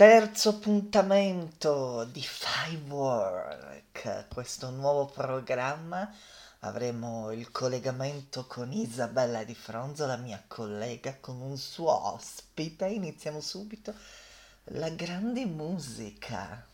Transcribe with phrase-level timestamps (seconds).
[0.00, 6.10] terzo appuntamento di Firework, questo nuovo programma.
[6.60, 12.86] Avremo il collegamento con Isabella Di Fronzo, la mia collega, con un suo ospite.
[12.86, 13.92] Iniziamo subito.
[14.72, 16.66] La grande musica.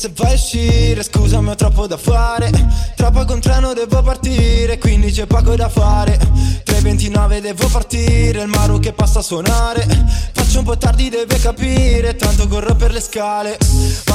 [0.00, 2.50] Se vai a uscire Scusami ho troppo da fare.
[2.96, 6.16] Troppo con treno devo partire Quindi c'è poco da fare.
[6.64, 9.86] 3.29 devo partire Il Maru che passa a suonare.
[10.32, 13.58] Faccio un po' tardi deve capire Tanto corro per le scale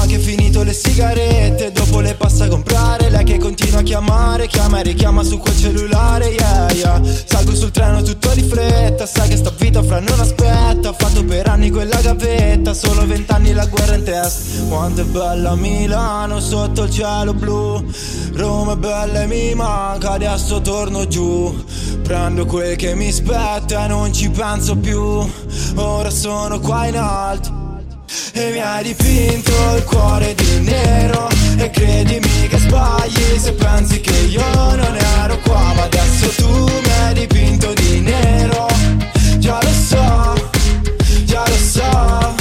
[0.06, 3.10] Ma anche finito le sigarette Dopo le passa a comprare.
[3.10, 7.02] Lei che continua a chiamare Chiama e richiama su quel cellulare Yeah yeah.
[7.26, 10.90] Salgo sul treno tutto di fretta Sai che sta vita fra non aspetta.
[10.90, 14.64] Ho fatto per anni quella gavetta Solo vent'anni la guerra in testa.
[14.68, 17.84] Quanto è bella Milano sotto il cielo blu.
[18.34, 21.64] Roma è bella e mi manca adesso torno giù.
[22.04, 25.28] Prendo quel che mi spetta e non ci penso più.
[25.76, 27.65] Ora sono qua in alto
[28.34, 31.28] e mi hai dipinto il cuore di nero.
[31.58, 35.74] E credimi che sbagli se pensi che io non ero qua.
[35.74, 38.68] Ma adesso tu mi hai dipinto di nero.
[39.40, 40.50] Già lo so,
[41.26, 42.36] già lo so.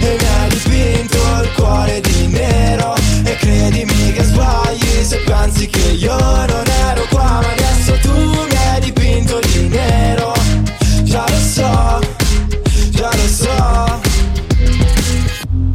[0.00, 2.94] E mi hai dipinto il cuore di nero.
[3.24, 7.40] E credimi che sbagli se pensi che io non ero qua.
[7.40, 7.63] Ma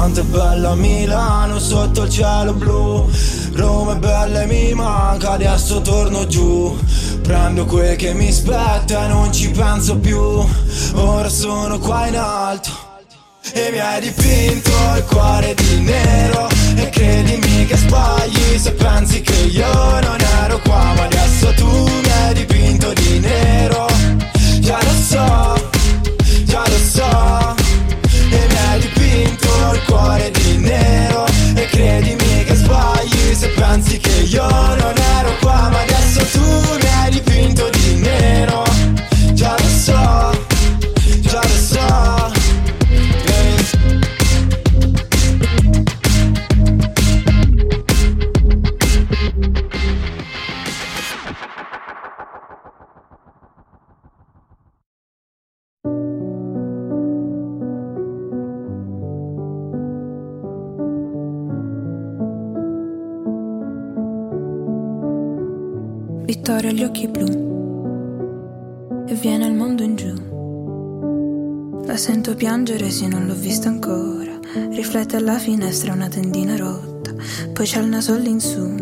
[0.00, 3.06] Quanto è bella Milano sotto il cielo blu.
[3.52, 6.74] Roma è bella e mi manca adesso torno giù.
[7.20, 10.18] Prendo quel che mi spetta e non ci penso più.
[10.94, 12.70] Ora sono qua in alto
[13.52, 16.48] e mi hai dipinto il cuore di nero.
[16.76, 22.10] E credimi che sbagli se pensi che io non ero qua Ma adesso tu mi
[22.10, 23.86] hai dipinto di nero.
[24.60, 25.70] Già lo so,
[26.44, 27.54] già lo so.
[28.30, 29.39] E mi hai dipinto
[29.86, 31.24] cuore di nero.
[31.54, 36.88] E credimi che sbagli se pensi che io non ero qua Ma adesso tu mi
[37.02, 38.69] hai dipinto di nero
[66.40, 67.26] Vittoria ha gli occhi blu
[69.06, 70.14] e viene al mondo in giù.
[71.84, 74.38] La sento piangere se non l'ho vista ancora.
[74.70, 77.12] Riflette alla finestra una tendina rotta,
[77.52, 78.74] poi c'ha il naso all'insù.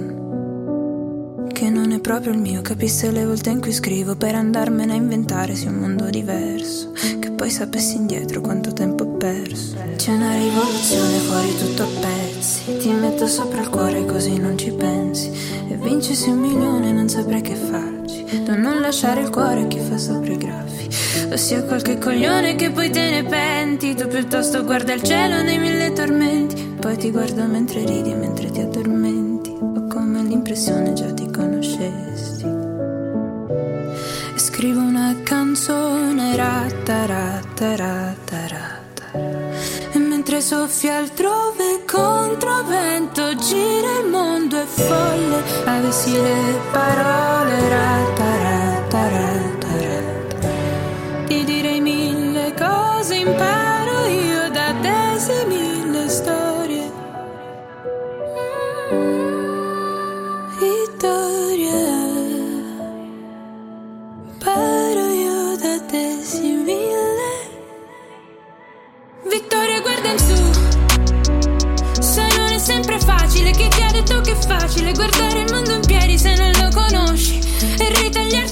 [1.52, 4.96] Che non è proprio il mio, capisse le volte in cui scrivo per andarmene a
[4.96, 6.92] inventare un mondo diverso.
[7.38, 9.76] Poi sapessi indietro quanto tempo ho perso.
[9.94, 12.76] C'è una rivoluzione fuori tutto a pezzi.
[12.78, 15.30] Ti metto sopra il cuore così non ci pensi.
[15.68, 18.24] E vincessi un milione non saprei che farci.
[18.44, 20.88] Tu non lasciare il cuore a chi fa sopra i graffi.
[21.32, 23.94] Ossia qualche coglione che poi te ne penti.
[23.94, 26.74] Tu piuttosto guarda il cielo nei mille tormenti.
[26.80, 29.50] Poi ti guardo mentre ridi mentre ti addormenti.
[29.60, 31.27] Ho come l'impressione già ti
[34.58, 36.34] scrivo una canzone.
[39.92, 45.44] E mentre soffia altrove contro vento gira il mondo è folle.
[45.64, 48.08] Avessi le parole ratta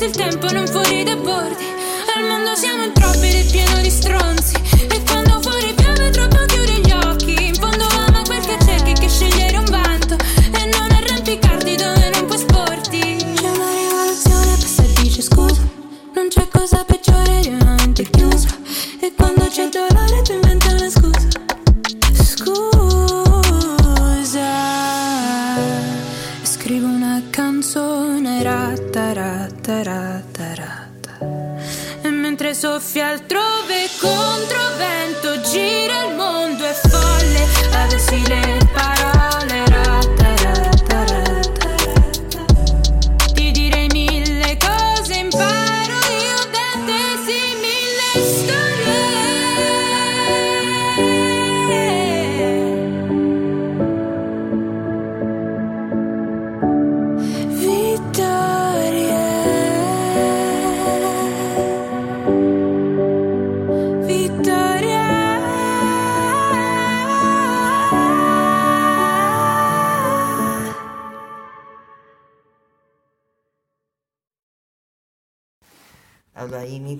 [0.07, 1.65] il tempo non fuori dai bordi.
[2.15, 4.36] Al mondo siamo in troppi ed è pieno di stronzi.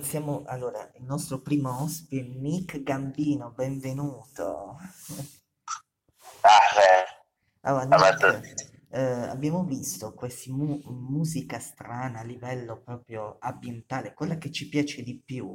[0.07, 0.43] Allora, iniziamo.
[0.47, 4.77] Allora, il nostro primo ospite, Nick Gambino, benvenuto.
[6.41, 7.05] Ah, eh,
[7.61, 8.43] Allora, Vabbè, Nick,
[8.89, 15.21] eh, abbiamo visto questa musica strana a livello proprio ambientale, quella che ci piace di
[15.23, 15.47] più.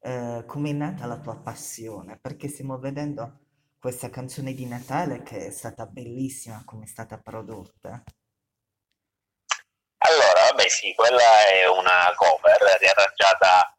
[0.00, 2.18] Eh, come è nata la tua passione?
[2.20, 3.40] Perché stiamo vedendo
[3.78, 8.02] questa canzone di Natale che è stata bellissima come è stata prodotta.
[10.66, 13.76] Vabbè, sì, quella è una cover riarrangiata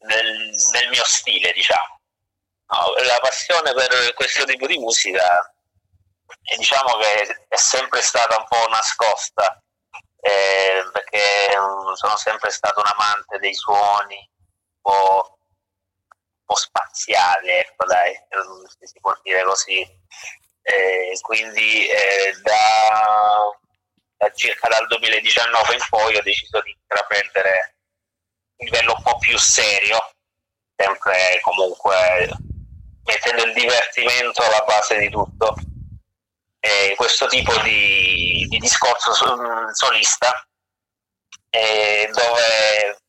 [0.00, 2.00] nel, nel mio stile, diciamo.
[2.66, 5.52] No, la passione per questo tipo di musica,
[6.42, 9.62] eh, diciamo che è sempre stata un po' nascosta,
[10.20, 17.50] eh, perché mm, sono sempre stato un amante dei suoni, un po', un po' spaziali,
[17.50, 18.14] ecco, dai,
[18.80, 20.00] si può dire così.
[20.64, 23.50] Eh, quindi eh, da
[24.34, 27.76] circa dal 2019 in poi ho deciso di intraprendere
[28.56, 29.98] un livello un po' più serio,
[30.76, 32.30] sempre comunque
[33.04, 35.54] mettendo il divertimento alla base di tutto.
[36.60, 40.46] E questo tipo di, di discorso sol- solista
[42.12, 43.02] dove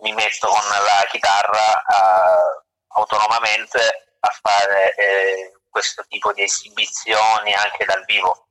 [0.00, 3.78] mi metto con la chitarra eh, autonomamente
[4.20, 8.48] a fare eh, questo tipo di esibizioni anche dal vivo.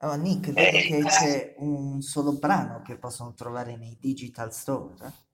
[0.00, 5.26] Allora, Nick, vedo Eh, che c'è un solo brano che possono trovare nei digital store.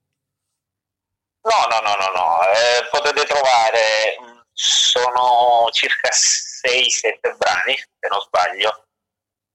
[1.42, 2.40] No, no, no, no, no.
[2.48, 8.86] eh, potete trovare, mh, sono circa 6-7 brani, se non sbaglio.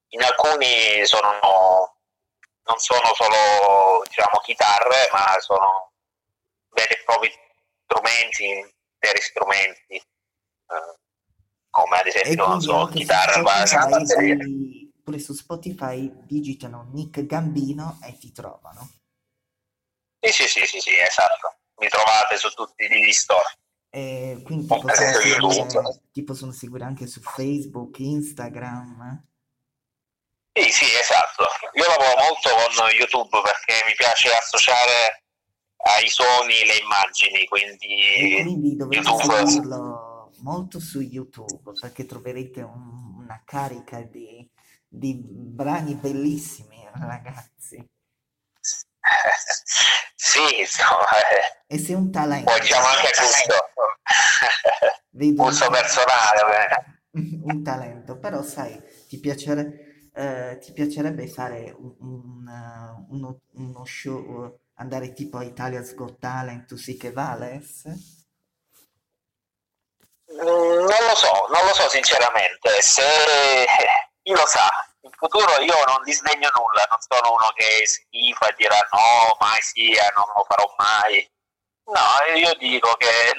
[0.09, 5.91] In alcuni sono, non sono solo, diciamo, chitarre, ma sono
[6.69, 7.31] veri e propri
[7.85, 10.95] strumenti, interi strumenti, eh,
[11.71, 14.35] come ad esempio, non so, chitarra, Spotify, batteria.
[14.35, 18.87] di- pure su Spotify digitano Nick Gambino e ti trovano.
[20.19, 21.57] Sì, sì, sì, sì, sì, esatto.
[21.77, 23.57] Mi trovate su tutti gli store.
[23.89, 29.25] E quindi ti possono, seguire, ti possono seguire anche su Facebook, Instagram.
[30.53, 31.45] Sì, sì, esatto.
[31.73, 35.23] Io lavoro molto con YouTube perché mi piace associare
[35.95, 39.35] ai suoni le immagini, quindi quindi dovete YouTube.
[39.35, 44.38] seguirlo molto su YouTube perché troverete un- una carica di,
[44.89, 47.87] di brani bellissimi, ragazzi.
[50.15, 52.51] sì, insomma, eh, E sei un talento.
[52.51, 53.55] poi diciamo anche gusto,
[55.35, 56.67] gusto personale.
[57.11, 63.85] un talento, però sai, ti piacere- eh, ti piacerebbe fare un- un, eh, uno, uno
[63.85, 67.83] show, andare tipo a Italia's Got Talent, sì che vales?
[70.31, 73.01] Mm, Non lo so, non lo so sinceramente, se
[74.21, 74.69] chi lo sa,
[75.01, 79.61] in futuro io non disdegno nulla, non sono uno che schifa e dirà no, mai
[79.61, 81.29] sia, non lo farò mai.
[81.85, 83.33] No, io dico che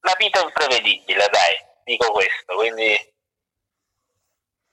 [0.00, 1.54] la vita è imprevedibile, dai,
[1.84, 3.14] dico questo, quindi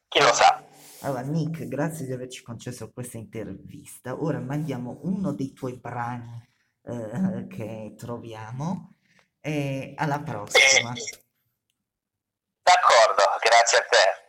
[0.08, 0.64] chi lo sa.
[1.02, 4.14] Allora, Nick, grazie di averci concesso questa intervista.
[4.14, 6.48] Ora mandiamo uno dei tuoi brani
[6.84, 8.96] eh, che troviamo
[9.42, 10.94] e alla prossima.
[12.62, 14.23] D'accordo, grazie a te.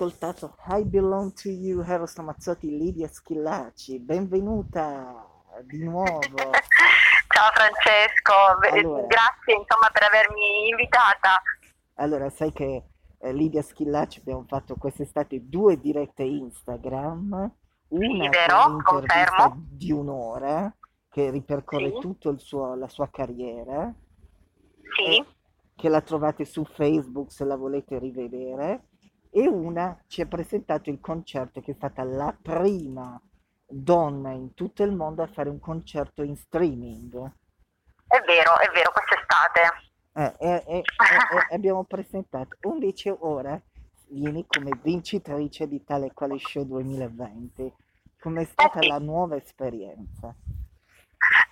[0.00, 3.98] ascoltato I Belong to You, Eros Ramazzotti, Lidia Schillaci.
[3.98, 5.26] Benvenuta
[5.64, 6.08] di nuovo.
[7.28, 8.32] Ciao Francesco,
[8.72, 11.42] allora, grazie insomma, per avermi invitata.
[11.96, 12.84] Allora, sai che
[13.18, 17.52] eh, Lidia Schillaci abbiamo fatto quest'estate due dirette Instagram,
[17.88, 19.54] una sì, vero, confermo.
[19.70, 20.74] di un'ora
[21.10, 21.98] che ripercorre sì.
[22.00, 22.34] tutta
[22.74, 23.92] la sua carriera.
[24.96, 25.22] Sì.
[25.74, 28.84] Che la trovate su Facebook se la volete rivedere
[29.30, 33.20] e una ci ha presentato il concerto che è stata la prima
[33.66, 37.14] donna in tutto il mondo a fare un concerto in streaming.
[38.06, 39.60] È vero, è vero, quest'estate.
[40.12, 40.82] Eh eh eh, eh, eh,
[41.50, 42.56] eh, abbiamo presentato.
[42.62, 43.60] Invece ora
[44.08, 47.72] vieni come vincitrice di tale quale show 2020.
[48.18, 48.88] Com'è stata sì.
[48.88, 50.34] la nuova esperienza?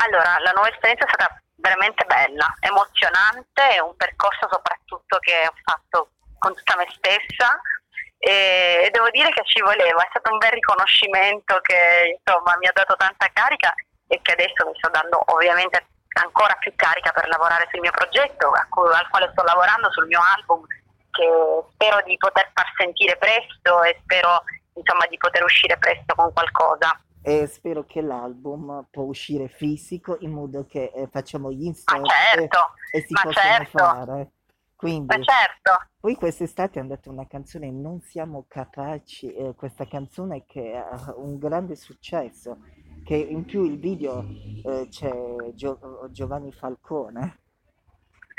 [0.05, 5.55] Allora, la nuova esperienza è stata veramente bella, emozionante, è un percorso soprattutto che ho
[5.63, 7.61] fatto con tutta me stessa
[8.19, 12.73] e, devo dire che ci voleva, è stato un bel riconoscimento che insomma mi ha
[12.75, 13.73] dato tanta carica
[14.09, 15.87] e che adesso mi sto dando ovviamente
[16.19, 20.21] ancora più carica per lavorare sul mio progetto cui- al quale sto lavorando, sul mio
[20.37, 20.67] album
[21.11, 21.29] che
[21.73, 24.43] spero di poter far sentire presto e spero
[24.75, 27.01] insomma di poter uscire presto con qualcosa.
[27.23, 32.07] E spero che l'album può uscire fisico in modo che eh, facciamo gli Ma insert
[32.07, 32.59] certo,
[32.93, 33.79] e, e si possono certo.
[33.79, 34.31] fare.
[34.79, 35.87] Quindi, ma certo.
[35.99, 41.37] poi quest'estate hanno dato una canzone Non siamo capaci, eh, questa canzone che ha un
[41.37, 42.59] grande successo,
[43.05, 44.25] che in più il video
[44.65, 45.13] eh, c'è
[45.55, 47.41] Gio- Giovanni Falcone.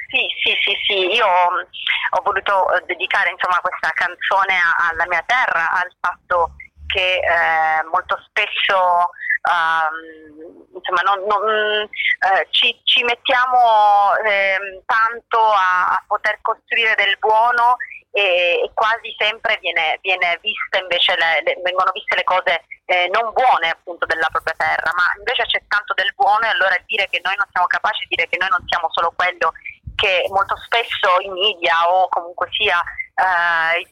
[0.07, 4.55] Sì, sì, sì, sì, io mh, ho voluto eh, dedicare insomma questa canzone
[4.91, 6.55] alla mia terra, al fatto
[6.87, 11.49] che eh, molto spesso ehm, insomma, non- non-
[11.89, 17.75] eh, ci, ci mettiamo ehm, tanto a, a poter costruire del buono
[18.11, 23.69] e, e quasi sempre viene, viene le- le- vengono viste le cose eh, non buone
[23.69, 27.35] appunto della propria terra, ma invece c'è tanto del buono e allora dire che noi
[27.37, 29.53] non siamo capaci, dire che noi non siamo solo quello
[29.95, 33.85] che molto spesso i media o comunque sia eh,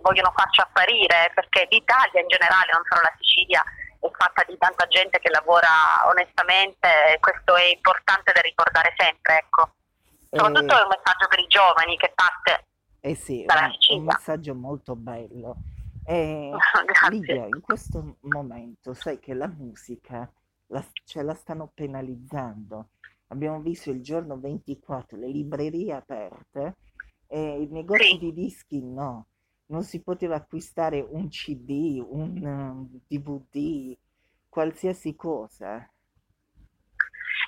[0.00, 3.62] vogliono farci apparire, perché l'Italia in generale, non solo la Sicilia,
[4.00, 5.68] è fatta di tanta gente che lavora
[6.06, 9.72] onestamente e questo è importante da ricordare sempre, ecco.
[10.30, 12.66] Soprattutto E- è un messaggio per i giovani che parte
[13.00, 14.02] Eh sì, dalla un, è un Sicilia.
[14.04, 15.56] messaggio molto bello.
[16.04, 16.50] E
[16.84, 17.10] Grazie.
[17.10, 20.30] Lidia, in questo momento sai che la musica
[20.68, 22.90] la, ce la stanno penalizzando.
[23.28, 26.76] Abbiamo visto il giorno 24 le librerie aperte
[27.26, 28.18] e i negozi Sì.
[28.18, 29.26] di dischi no.
[29.68, 33.96] Non si poteva acquistare un CD, un eh, DVD,
[34.48, 35.76] qualsiasi cosa.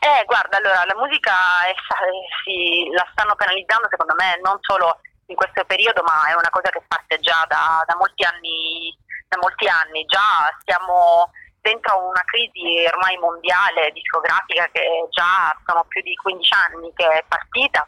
[0.01, 1.33] Eh, guarda, allora la musica
[1.65, 6.35] è- eh, si, la stanno penalizzando secondo me non solo in questo periodo, ma è
[6.35, 8.97] una cosa che parte già da, da molti anni,
[9.29, 10.05] da molti anni.
[10.05, 11.31] Già stiamo
[11.61, 17.25] dentro una crisi ormai mondiale discografica che già sono più di 15 anni che è
[17.29, 17.87] partita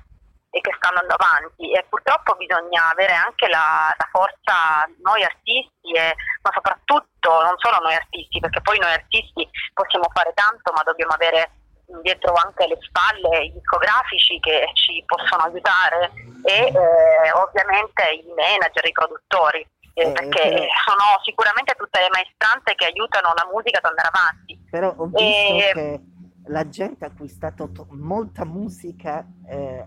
[0.55, 5.97] e che sta andando avanti e purtroppo bisogna avere anche la, la forza noi artisti
[5.97, 6.13] e,
[6.45, 11.13] ma soprattutto non solo noi artisti perché poi noi artisti possiamo fare tanto ma dobbiamo
[11.17, 11.57] avere
[12.03, 16.13] dietro anche le spalle i discografici che ci possono aiutare
[16.45, 19.61] e eh, ovviamente i manager, i produttori
[19.95, 24.09] eh, Eh, perché però- sono sicuramente tutte le maestranze che aiutano la musica ad andare
[24.13, 24.57] avanti.
[24.71, 26.01] Però ho visto E- che
[26.47, 29.85] la gente ha acquistato to- molta musica, eh,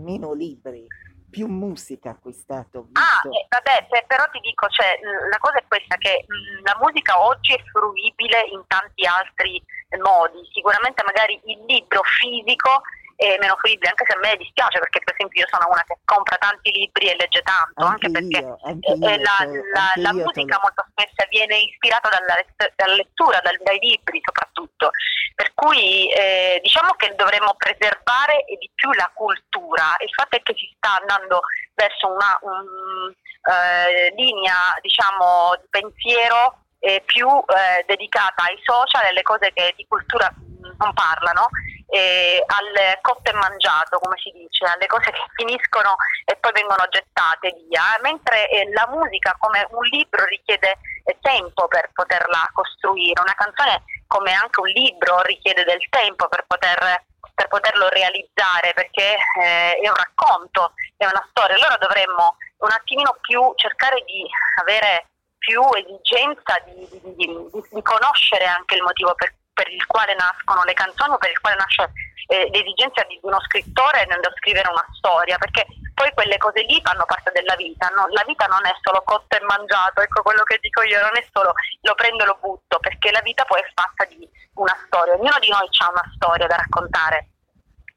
[0.00, 0.86] meno libri,
[1.30, 2.88] più musica acquistato.
[2.92, 4.98] Ah, eh, vabbè, se- però ti dico, cioè,
[5.30, 9.62] la cosa è questa, che mh, la musica oggi è fruibile in tanti altri
[10.02, 10.42] modi.
[10.52, 12.82] Sicuramente magari il libro fisico
[13.20, 15.98] è meno fruibile, anche se a me dispiace, perché per esempio io sono una che
[16.04, 19.62] compra tanti libri e legge tanto, anche, Anche perché io, anche eh, io, la, te-
[19.74, 22.34] la- la musica lo- molto spesso viene ispirata dalla,
[22.76, 24.90] dalla lettura, dal- dai libri soprattutto.
[25.34, 29.96] Per cui eh, diciamo che dovremmo preservare di più la cultura.
[30.00, 31.40] Il fatto è che si sta andando
[31.74, 33.12] verso una un,
[33.48, 39.72] eh, linea diciamo, di pensiero eh, più eh, dedicata ai social e alle cose che
[39.76, 41.48] di cultura mh, non parlano,
[41.90, 46.86] eh, al cotto e mangiato, come si dice, alle cose che finiscono e poi vengono
[46.88, 53.20] gettate via, mentre eh, la musica come un libro richiede eh, tempo per poterla costruire,
[53.20, 59.16] una canzone come anche un libro richiede del tempo per, poter, per poterlo realizzare perché
[59.40, 64.26] eh, è un racconto, è una storia, allora dovremmo un attimino più cercare di
[64.60, 65.06] avere
[65.38, 70.64] più esigenza di, di- di- di- conoscere anche il motivo per, per il quale nascono
[70.64, 71.92] le canzoni o per il quale nasce
[72.32, 77.04] eh, l'esigenza di uno scrittore nello scrivere una storia, perché poi quelle cose lì fanno
[77.04, 78.08] parte della vita, no?
[78.08, 81.24] la vita non è solo cotto e mangiato, ecco quello che dico io, non è
[81.30, 85.12] solo lo prendo e lo butto, perché la vita poi è fatta di una storia,
[85.12, 87.28] ognuno di noi ha una storia da raccontare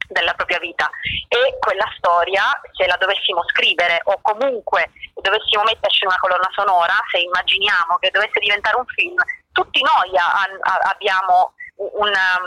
[0.09, 0.89] della propria vita
[1.29, 2.43] e quella storia
[2.75, 8.11] se la dovessimo scrivere o comunque dovessimo metterci in una colonna sonora, se immaginiamo che
[8.11, 9.15] dovesse diventare un film,
[9.53, 12.37] tutti noi ha- ha- abbiamo una,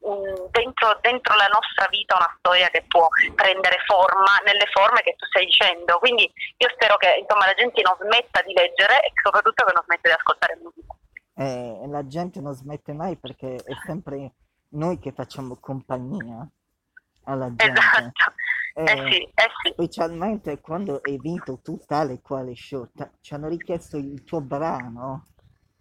[0.00, 5.14] un- dentro, dentro la nostra vita una storia che può prendere forma nelle forme che
[5.16, 5.98] tu stai dicendo.
[5.98, 9.84] Quindi io spero che insomma, la gente non smetta di leggere e soprattutto che non
[9.84, 10.94] smetta di ascoltare musica.
[11.36, 14.32] Eh, la gente non smette mai perché è sempre
[14.70, 16.46] noi che facciamo compagnia.
[17.26, 17.72] alla gente.
[17.80, 18.32] Esatto.
[18.74, 19.70] Eh, Eh sì, eh sì.
[19.72, 22.86] Specialmente quando hai vinto tu tale quale show,
[23.20, 25.24] ci hanno richiesto il tuo brano.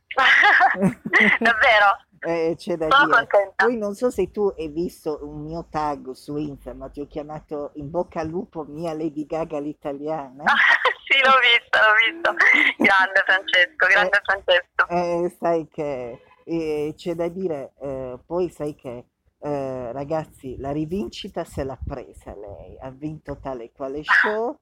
[1.39, 1.97] Davvero?
[2.25, 3.17] Eh, c'è da Sono dire.
[3.17, 3.65] contenta.
[3.65, 7.71] Poi non so se tu hai visto un mio tag su Instagram, ti ho chiamato
[7.75, 10.43] in bocca al lupo mia Lady Gaga l'italiana.
[11.05, 12.33] sì, l'ho visto, l'ho visto.
[12.77, 14.87] Grande Francesco, grande Francesco.
[14.87, 19.05] Eh, sai che eh, c'è da dire, eh, poi sai che
[19.45, 24.57] eh, ragazzi, la rivincita se l'ha presa lei, ha vinto tale quale show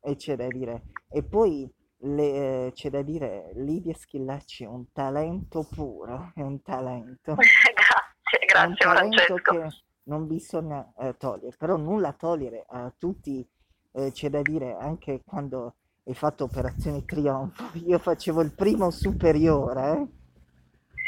[0.00, 0.84] e c'è da dire.
[1.10, 1.70] E poi
[2.04, 7.34] le- eh, c'è da dire, Lidia Schillaci è un talento puro, è un talento.
[7.36, 9.52] grazie, È un grazie talento Francesco.
[9.52, 13.46] che non bisogna eh, togliere, però nulla togliere a tutti,
[13.92, 19.90] eh, c'è da dire anche quando hai fatto Operazione Trionfo, io facevo il primo superiore
[19.90, 20.08] eh,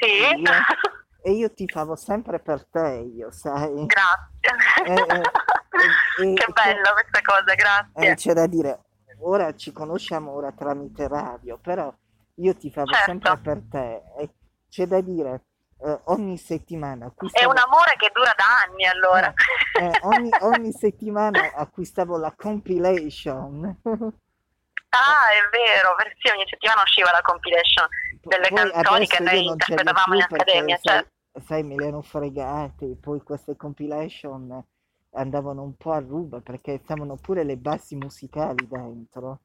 [0.00, 0.40] Sì?
[0.40, 0.50] Io?
[1.22, 3.84] e io tifavo sempre per te, io sai.
[3.86, 4.84] Grazie.
[4.86, 8.14] Eh, eh, che bello questa cosa, grazie.
[8.14, 8.84] C'è da dire,
[9.26, 11.92] ora ci conosciamo ora tramite radio, però
[12.36, 13.04] io tifavo Certo.
[13.04, 14.30] sempre per te e
[14.68, 15.44] c'è da dire,
[15.82, 17.50] eh, ogni settimana È acquistavo...
[17.50, 19.32] un amore che dura da anni allora.
[19.78, 23.80] Eh, ogni, ogni settimana acquistavo la compilation.
[24.88, 27.86] Ah, è vero, per sì, ogni settimana usciva la compilation
[28.22, 32.96] delle Poi canzoni che noi interpretavamo in accademia, sai, cioè, sai, me le hanno fregate,
[32.98, 34.64] poi queste compilation
[35.16, 39.40] andavano un po' a ruba perché stavano pure le bassi musicali dentro.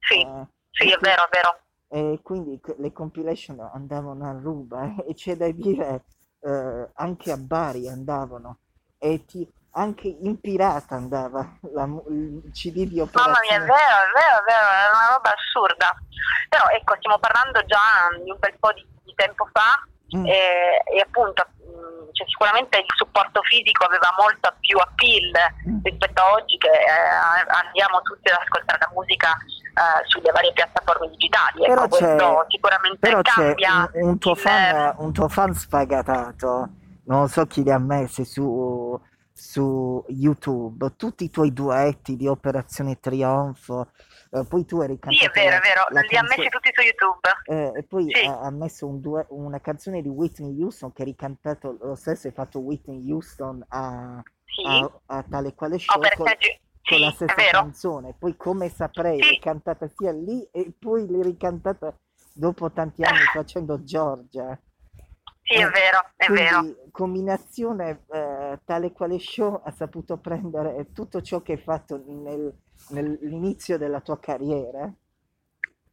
[0.00, 1.58] sì, Eh, sì, è vero, è vero.
[1.88, 6.04] e quindi le compilation andavano a ruba e c'è da dire
[6.40, 8.58] eh, anche a Bari andavano
[8.98, 13.64] e ti- anche in pirata andava la il CD di Mamma mia, è Operazione.
[13.64, 15.94] vero, è vero, è vero, è una roba assurda.
[16.48, 19.80] Però ecco, stiamo parlando già di un bel po' di, di tempo fa
[20.12, 20.26] Mm.
[20.28, 21.46] e, e appunto
[22.12, 25.32] cioè, sicuramente il supporto fisico aveva molta più appeal
[25.68, 25.78] Mm.
[25.82, 31.08] rispetto a oggi che eh, andiamo tutti ad ascoltare la musica eh, sulle varie piattaforme
[31.10, 31.60] digitali.
[31.66, 33.90] Però Ecco, c'è- questo sicuramente Però c'è cambia.
[33.94, 36.68] un, un tuo il- fan, un tuo fan sfagatato,
[37.06, 38.98] non so chi li ha messi su,
[39.32, 43.88] su YouTube, tutti i tuoi duetti di Operazione Trionfo,
[44.34, 46.36] eh, poi tu eri Sì, è cantato vero, la- è vero, la li ha canzone-
[46.38, 47.28] messi tutti su YouTube.
[47.46, 48.26] eh, e poi Sì.
[48.26, 52.26] ha, ha messo un due- una canzone di Whitney Houston che ha ricantato lo stesso,
[52.26, 57.08] hai fatto Whitney Houston a, Sì, a, a tale quale show con, Operazione- con la
[57.10, 57.58] sì, stessa è vero.
[57.60, 59.28] canzone, poi come saprei, Sì.
[59.28, 61.96] l'hai cantata sia lì e poi l'hai ricantata
[62.32, 64.58] dopo tanti anni facendo Georgia.
[65.44, 66.58] Sì, è Eh, vero, è vero.
[66.60, 72.52] Quindi combinazione eh, tale quale show ha saputo prendere tutto ciò che hai fatto nel-
[72.88, 74.90] nell'inizio della tua carriera.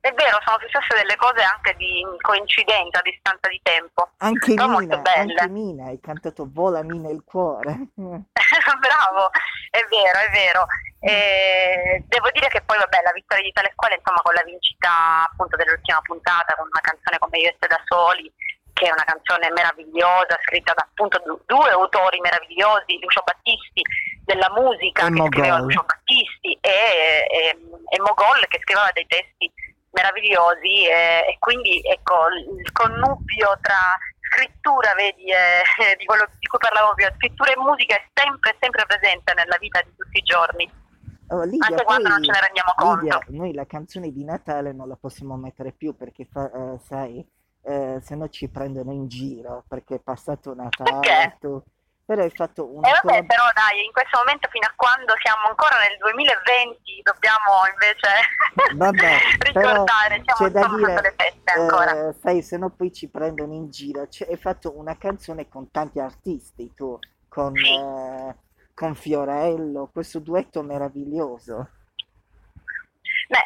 [0.01, 4.09] È vero, sono successe delle cose anche di coincidenza a distanza di tempo.
[4.17, 7.89] Anche Però Mina, anche Mina, hai cantato Volami nel cuore.
[7.93, 9.29] Bravo,
[9.69, 10.65] è vero, è vero.
[11.01, 15.27] E devo dire che poi, vabbè, la vittoria di tale quale, insomma, con la vincita
[15.29, 18.31] appunto dell'ultima puntata, con una canzone come Io e te da soli,
[18.73, 23.81] che è una canzone meravigliosa, scritta da appunto du- due autori meravigliosi, Lucio Battisti
[24.25, 25.61] della musica E che scriveva Mogol.
[25.67, 27.57] Lucio Battisti e, e,
[27.89, 29.51] e Mogol che scriveva dei testi
[29.91, 33.97] meravigliosi e, e quindi ecco il il connubio tra
[34.31, 35.61] scrittura, vedi, eh,
[35.97, 39.81] di quello di cui parlavo prima, scrittura e musica è sempre, sempre presente nella vita
[39.81, 40.79] di tutti i giorni,
[41.33, 43.31] Oh, Lidia, anche quando poi- non ce ne rendiamo Lidia, conto.
[43.31, 47.25] noi la canzone di Natale non la possiamo mettere più perché fa- eh, sai,
[47.63, 50.99] eh, se no ci prendono in giro perché è passato Natale.
[51.01, 51.37] Perché?
[51.39, 51.63] tu-
[52.05, 55.45] Però hai fatto E una vabbè, però dai, in questo momento fino a quando siamo
[55.47, 58.09] ancora nel 2020 dobbiamo invece
[58.77, 61.91] Vabbè, ricordare, siamo c'è da sotto le dire, feste ancora.
[62.09, 64.07] eh, sai, se no poi ci prendono in giro.
[64.07, 66.97] Cioè, hai fatto una canzone con tanti artisti tu,
[67.27, 67.69] con, Sì.
[67.69, 68.35] eh,
[68.73, 71.69] con Fiorello, questo duetto meraviglioso.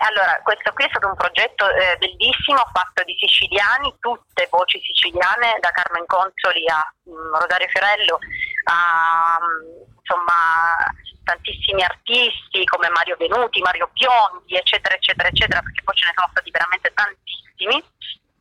[0.06, 5.58] Allora, questo qui è stato un progetto eh, bellissimo fatto di siciliani, tutte voci siciliane,
[5.60, 6.78] da Carmen Consoli a
[7.10, 8.20] mm, Rosario Fiorello,
[8.66, 10.78] a mm, insomma
[11.24, 16.30] tantissimi artisti come Mario Venuti, Mario Biondi, eccetera, eccetera, eccetera, perché poi ce ne sono
[16.30, 17.84] stati veramente tantissimi.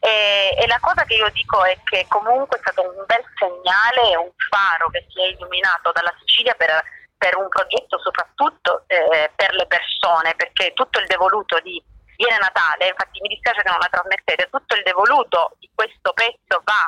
[0.04, 4.20] E, e la cosa che io dico è che comunque è stato un bel segnale,
[4.20, 6.68] un faro che si è illuminato dalla Sicilia per
[7.24, 11.82] per un progetto soprattutto eh, per le persone, perché tutto il devoluto di
[12.16, 16.60] Viene Natale, infatti mi dispiace che non la trasmettete, tutto il devoluto di questo pezzo
[16.62, 16.84] va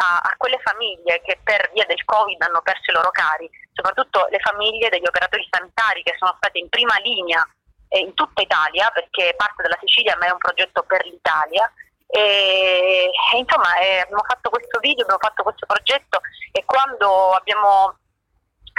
[0.00, 4.26] a, a quelle famiglie che per via del Covid hanno perso i loro cari, soprattutto
[4.30, 7.46] le famiglie degli operatori sanitari che sono state in prima linea
[7.88, 11.70] eh, in tutta Italia, perché parte della Sicilia ma è un progetto per l'Italia.
[12.08, 16.20] E, e insomma eh, abbiamo fatto questo video, abbiamo fatto questo progetto
[16.52, 17.94] e quando abbiamo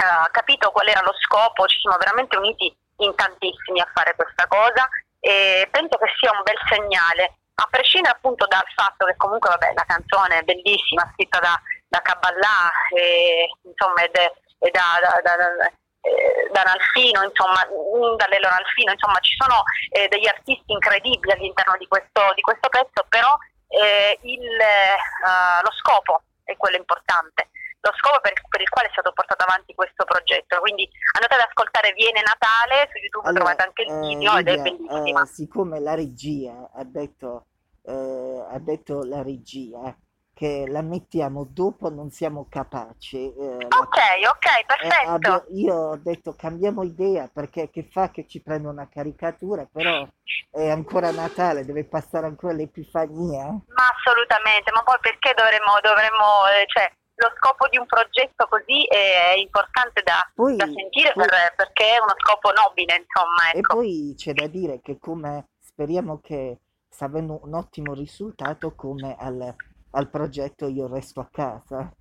[0.00, 4.46] uh, capito qual era lo scopo, ci siamo veramente uniti in tantissimi a fare questa
[4.46, 4.88] cosa
[5.20, 9.72] e penso che sia un bel segnale, a prescindere appunto dal fatto che comunque vabbè,
[9.74, 15.36] la canzone è bellissima, scritta da, da Caballà e, insomma, ed è, è da, da,
[15.36, 21.32] da eh, da Nalfino, insomma, mm, da Nalfino, insomma ci sono eh, degli artisti incredibili
[21.32, 23.36] all'interno di questo, di questo pezzo, però
[23.68, 28.92] eh, il, uh, lo scopo è quello importante lo scopo per, per, il quale è
[28.92, 30.60] stato portato avanti questo progetto.
[30.60, 34.48] Quindi andate ad ascoltare Viene Natale, su YouTube allora, trovate anche il eh, video ed
[34.48, 35.22] è bellissima.
[35.22, 37.46] Eh, siccome la regia ha detto,
[37.84, 39.94] eh, ha detto la regia
[40.40, 43.18] che la mettiamo dopo non siamo capaci.
[43.18, 45.10] Eh, ok, ok, eh, perfetto.
[45.10, 50.08] Abbia, io ho detto cambiamo idea perché che fa che ci prenda una caricatura, però
[50.50, 53.48] è ancora Natale, deve passare ancora l'Epifania.
[53.48, 58.86] Ma assolutamente, ma poi perché dovremmo, dovremmo eh, cioè, lo scopo di un progetto così
[58.86, 63.50] è importante da, poi, da sentire poi, per, perché è uno scopo nobile, insomma.
[63.52, 63.58] Ecco.
[63.58, 69.16] E poi c'è da dire che come speriamo che sta avendo un ottimo risultato come
[69.18, 69.54] al,
[69.92, 71.92] al progetto Io resto a casa.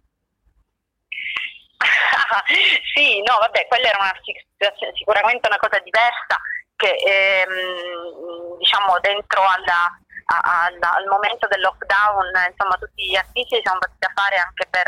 [2.95, 4.13] sì, no, vabbè, quella era una,
[4.93, 6.39] sicuramente una cosa diversa
[6.75, 9.99] che ehm, diciamo dentro alla,
[10.30, 14.68] al, al, momento del lockdown, insomma, tutti gli artisti si sono battuti a fare anche
[14.70, 14.88] per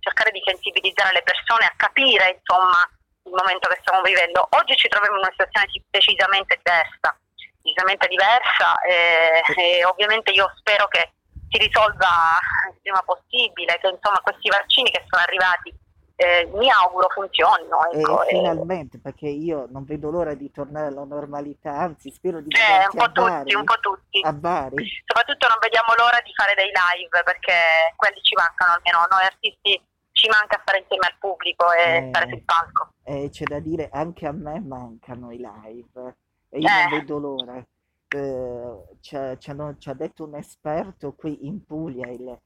[0.00, 2.80] cercare di sensibilizzare le persone a capire, insomma,
[3.28, 4.46] il momento che stiamo vivendo.
[4.56, 7.16] Oggi ci troviamo in una situazione decisamente diversa,
[7.60, 11.12] decisamente diversa e, e ovviamente io spero che
[11.50, 12.40] si risolva
[12.72, 15.72] il prima possibile, che insomma questi vaccini che sono arrivati
[16.20, 17.90] eh, mi auguro funzionino.
[17.92, 22.50] Ecco, e finalmente, perché io non vedo l'ora di tornare alla normalità, anzi spero di
[22.50, 24.20] eh, un po' tutti, Bari, un po' tutti.
[24.24, 24.84] A Bari.
[25.06, 29.80] Soprattutto non vediamo l'ora di fare dei live, perché quelli ci mancano almeno, noi artisti
[30.10, 32.92] ci manca stare insieme al pubblico e eh, stare sul palco.
[33.04, 36.16] Eh, c'è da dire, anche a me mancano i live
[36.50, 36.98] e io non eh.
[36.98, 37.64] vedo l'ora.
[38.08, 42.38] Eh, ci ha detto un esperto qui in Puglia, il,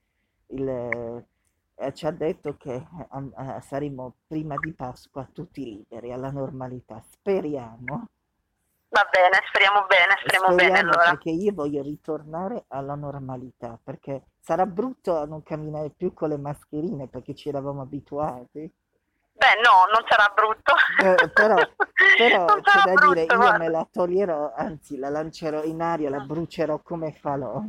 [0.49, 1.25] il
[1.83, 7.03] eh, ci ha detto che eh, saremo prima di Pasqua tutti liberi alla normalità.
[7.09, 8.09] Speriamo.
[8.89, 11.11] Va bene, speriamo bene, speriamo, speriamo bene allora.
[11.11, 17.09] Perché io voglio ritornare alla normalità, perché sarà brutto non camminare più con le mascherine
[17.09, 18.71] perché ci eravamo abituati.
[19.33, 20.75] Beh, no, non sarà brutto.
[21.03, 21.55] Eh, però,
[22.17, 26.21] però c'è da brutto, dire, io me la toglierò, anzi la lancerò in aria, la
[26.21, 27.63] brucerò come falò.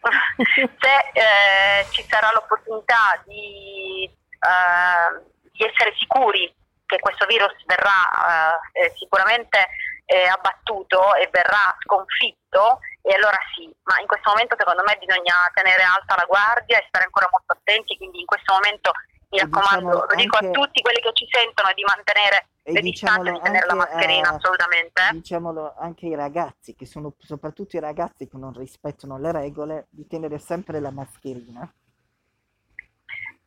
[0.78, 6.52] se eh, ci sarà l'opportunità di, eh, di, essere sicuri
[6.86, 9.68] che questo virus verrà eh, eh sicuramente
[10.06, 15.50] eh, abbattuto e verrà sconfitto, e allora sì, ma in questo momento secondo me bisogna
[15.52, 18.92] tenere alta la guardia e stare ancora molto attenti, quindi in questo momento
[19.30, 20.48] mi raccomando, diciamo lo dico anche...
[20.48, 24.30] a tutti quelli che ci sentono di mantenere e le distanze di tenere la mascherina,
[24.30, 25.02] eh, assolutamente.
[25.12, 30.06] Diciamolo anche ai ragazzi, che sono soprattutto i ragazzi che non rispettano le regole, di
[30.06, 31.64] tenere sempre la mascherina.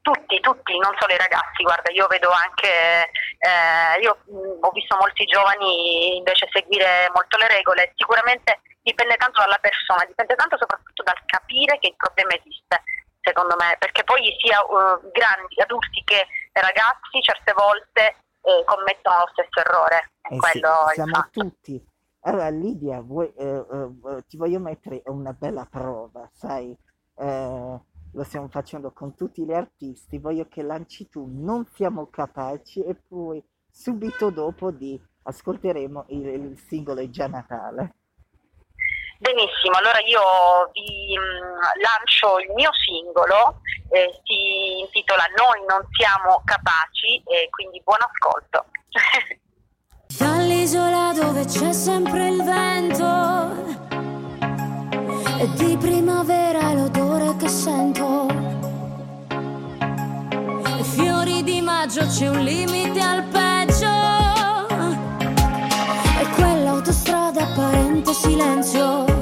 [0.01, 3.05] Tutti, tutti, non solo i ragazzi, guarda, io vedo anche,
[3.37, 9.41] eh, io mh, ho visto molti giovani invece seguire molto le regole, sicuramente dipende tanto
[9.41, 12.81] dalla persona, dipende tanto soprattutto dal capire che il problema esiste,
[13.21, 19.29] secondo me, perché poi sia uh, grandi, adulti che ragazzi certe volte eh, commettono lo
[19.31, 20.11] stesso errore.
[20.29, 20.61] Eh sì,
[20.93, 21.89] siamo tutti.
[22.23, 26.77] Allora Lidia, vuoi, eh, eh, ti voglio mettere una bella prova, sai?
[27.15, 27.81] Eh,
[28.13, 32.95] lo stiamo facendo con tutti gli artisti, voglio che lanci tu, non siamo capaci e
[32.95, 37.95] poi subito dopo di ascolteremo il, il singolo È già Natale.
[39.21, 46.41] Benissimo, allora io vi mm, lancio il mio singolo, eh, si intitola Noi non siamo
[46.43, 48.65] capaci e quindi buon ascolto.
[50.17, 53.79] Dall'isola dove c'è sempre il vento
[55.37, 58.25] e di primavera l'odore che sento.
[60.79, 63.70] E fiori di maggio c'è un limite al peggio
[67.31, 69.20] quell'autostrada apparente silenzio.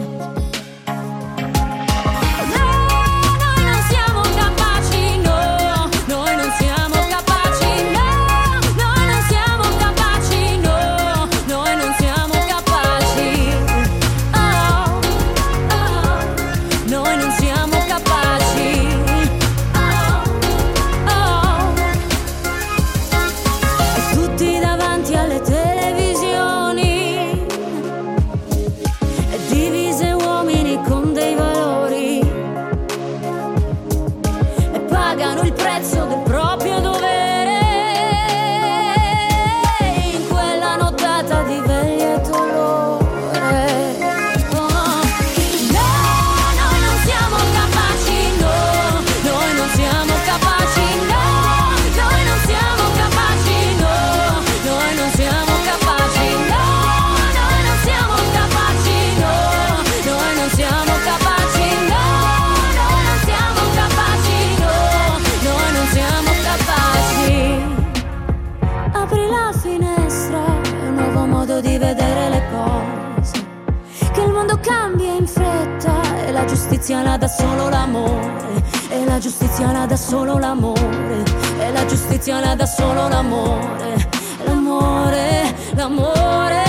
[76.89, 81.23] Giustizia la dà solo l'amore, e la giustizia la dà solo l'amore,
[81.59, 84.09] e la giustizia la dà solo l'amore,
[84.43, 86.68] l'amore, l'amore.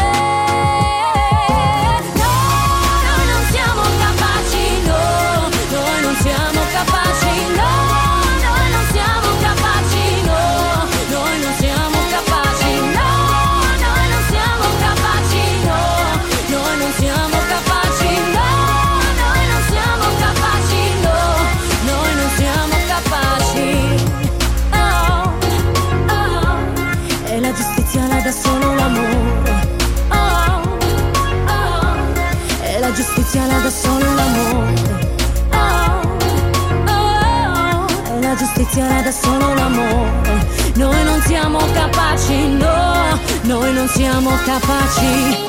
[38.79, 40.47] La dà solo l'amore.
[40.77, 45.49] Noi non siamo capaci, no, noi non siamo capaci.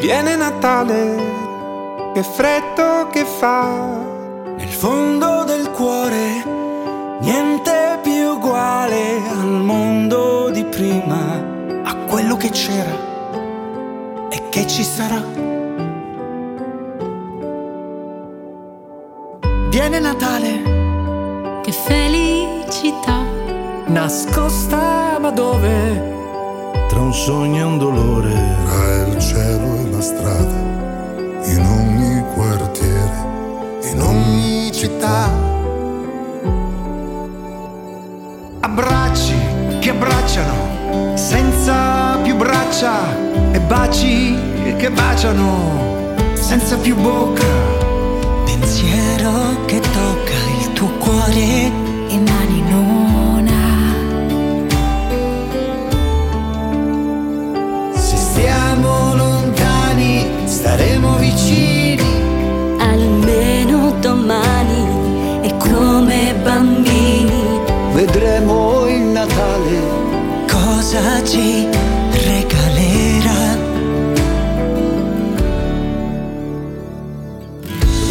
[0.00, 4.02] Viene Natale, che freddo che fa,
[4.58, 6.33] nel fondo del cuore,
[8.54, 11.42] uguale al mondo di prima,
[11.82, 12.96] a quello che c'era
[14.30, 15.20] e che ci sarà.
[19.70, 23.24] Viene Natale, che felicità,
[23.86, 26.12] nascosta ma dove?
[26.88, 28.34] Tra un sogno e un dolore,
[28.66, 30.58] tra il cielo e la strada,
[31.42, 35.53] in ogni quartiere, in ogni città.
[38.76, 39.36] Abbracci
[39.78, 43.06] che abbracciano, senza più braccia,
[43.52, 44.36] e baci
[44.76, 47.46] che baciano, senza più bocca.
[48.44, 51.70] Pensiero che tocca il tuo cuore
[52.08, 53.62] e mani nona.
[57.94, 62.02] Se stiamo lontani, staremo vicini.
[62.80, 66.93] almeno domani è come bambini.
[68.14, 69.80] Vedremo il Natale.
[70.48, 71.66] Cosa ci
[72.12, 73.58] regalerà?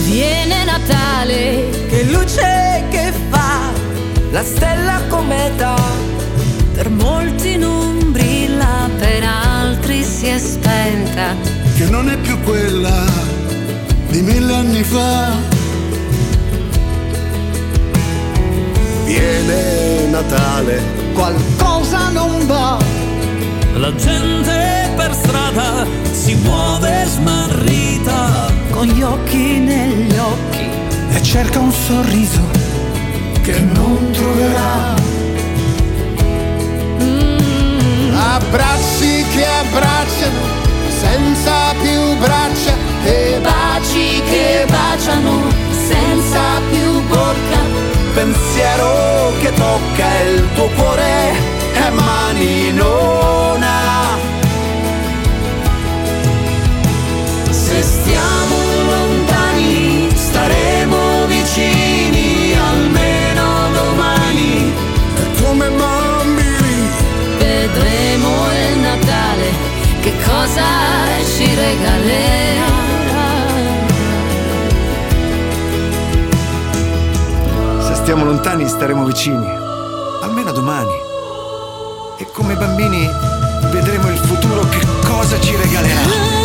[0.04, 3.72] Viene Natale, Che luce che fa,
[4.32, 5.74] la stella cometa.
[6.74, 11.34] per molti non brilla, per altri si è spenta.
[11.78, 13.06] che non è più quella
[14.10, 15.53] di mille anni fa.
[19.14, 20.82] Viene Natale,
[21.14, 22.80] Qualcosa non va.
[23.76, 28.52] La gente per strada si muove smarrita.
[28.72, 30.68] Con gli occhi negli occhi.
[31.12, 32.42] e cerca un sorriso
[33.44, 34.96] che non troverà.
[38.36, 40.42] abbracci che abbracciano,
[40.90, 41.54] senza
[41.84, 46.42] più braccia e Baci che baciano senza
[46.72, 47.83] più bocca.
[48.14, 51.32] Pensiero che tocca il tuo cuore
[51.74, 54.18] e mani nona.
[57.50, 58.56] Se stiamo
[58.86, 64.74] lontani, staremo vicini almeno domani.
[65.42, 66.90] come bambini.
[67.40, 69.50] Vedremo il Natale,
[70.02, 70.64] che cosa
[71.36, 72.43] ci regalerà.
[78.04, 79.48] Stiamo lontani staremo vicini,
[80.22, 80.92] almeno domani.
[82.18, 83.10] E come bambini
[83.72, 86.43] vedremo il futuro che cosa ci regalerà.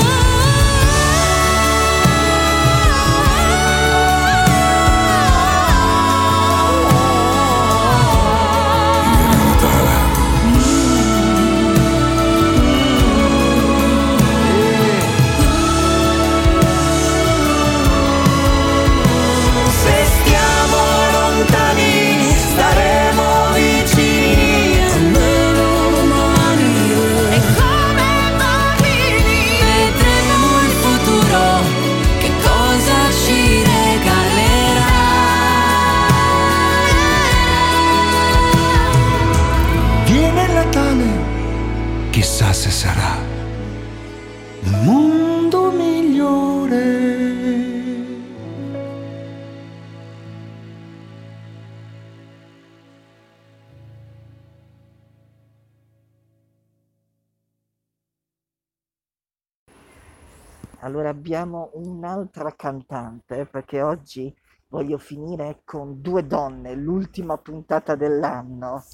[61.19, 64.33] Abbiamo un'altra cantante perché oggi
[64.69, 68.85] voglio finire con due donne, l'ultima puntata dell'anno.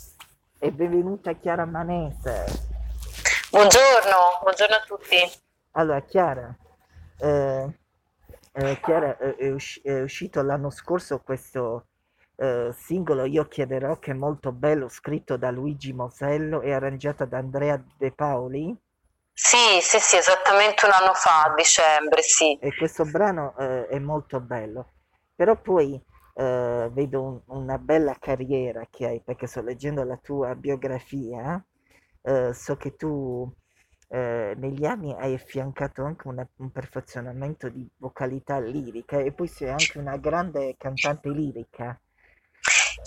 [0.59, 2.47] E benvenuta Chiara Manese.
[3.51, 5.17] Buongiorno, buongiorno a tutti.
[5.73, 6.57] Allora Chiara,
[7.19, 7.79] eh,
[8.53, 11.89] eh, Chiara eh, è, usci- è uscito l'anno scorso questo
[12.37, 17.37] eh, singolo Io chiederò che è molto bello, scritto da Luigi Mosello e arrangiato da
[17.37, 18.75] Andrea De Paoli.
[19.35, 22.59] Sì, sì, sì, esattamente un anno fa, a dicembre, sì.
[22.59, 24.93] E questo brano eh, è molto bello,
[25.35, 25.95] però poi
[26.37, 31.63] eh, vedo un- una bella carriera che hai, perché sto leggendo la tua biografia,
[32.23, 33.49] eh, so che tu
[34.09, 39.71] eh, negli anni hai affiancato anche una- un perfezionamento di vocalità lirica e poi sei
[39.71, 41.99] anche una grande cantante lirica.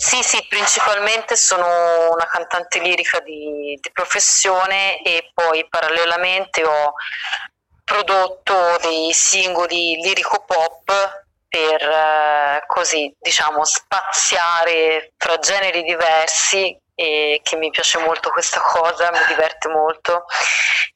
[0.00, 6.92] Sì, sì, principalmente sono una cantante lirica di, di professione e poi parallelamente ho
[7.82, 10.84] prodotto dei singoli lirico-pop
[11.48, 19.08] per eh, così, diciamo, spaziare fra generi diversi e che mi piace molto questa cosa,
[19.12, 20.24] mi diverte molto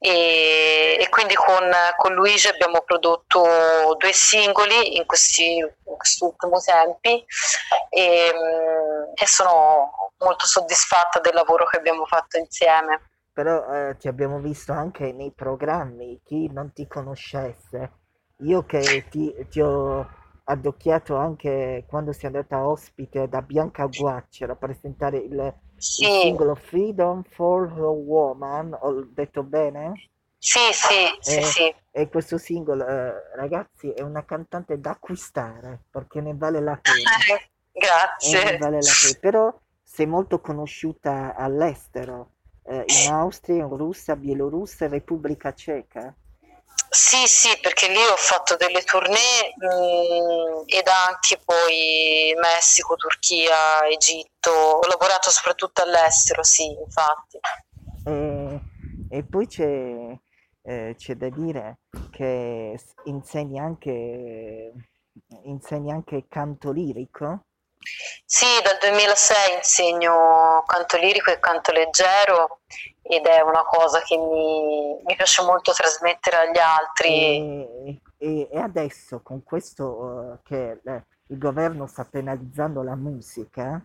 [0.00, 3.46] e, e quindi con, con Luigi abbiamo prodotto
[3.96, 5.64] due singoli in questi,
[6.18, 7.24] ultimi tempi
[7.88, 13.11] e, mm, e sono molto soddisfatta del lavoro che abbiamo fatto insieme.
[13.32, 17.92] Però eh, ti abbiamo visto anche nei programmi, chi non ti conoscesse.
[18.38, 20.05] Io che ti, ti ho
[20.44, 25.55] addocchiato anche quando sei andata ospite da Bianca Guaccero a presentare il,
[25.97, 30.03] il Sì, singolo Freedom for a Woman, ho detto bene?
[30.39, 31.74] sì, sì, sì, E, sì.
[31.91, 37.26] e questo singolo, eh, ragazzi, è una cantante da acquistare perché ne vale la pena.
[37.26, 37.51] Eh,
[38.18, 38.57] E ne Grazie.
[38.57, 39.14] vale la pena.
[39.20, 42.33] Però sei molto conosciuta all'estero,
[42.64, 46.16] eh, in Austria, in Russia, Bielorussia e Repubblica Ceca.
[46.91, 54.30] Sì, sì, perché lì ho fatto delle tournée mh, ed anche poi Messico, Turchia, Egitto.
[54.51, 57.38] Ho lavorato soprattutto all'estero, sì, infatti.
[58.05, 58.61] E,
[59.09, 60.18] e poi c'è
[60.62, 61.80] eh, c'è da dire
[62.11, 64.72] che insegni anche,
[65.45, 67.47] insegni anche canto lirico.
[68.24, 72.61] Sì, dal 2006 insegno canto lirico e canto leggero
[73.03, 77.09] ed è una cosa che mi, mi piace molto trasmettere agli altri.
[77.09, 80.80] E, e- adesso con questo eh, che
[81.26, 83.84] il governo sta penalizzando la musica,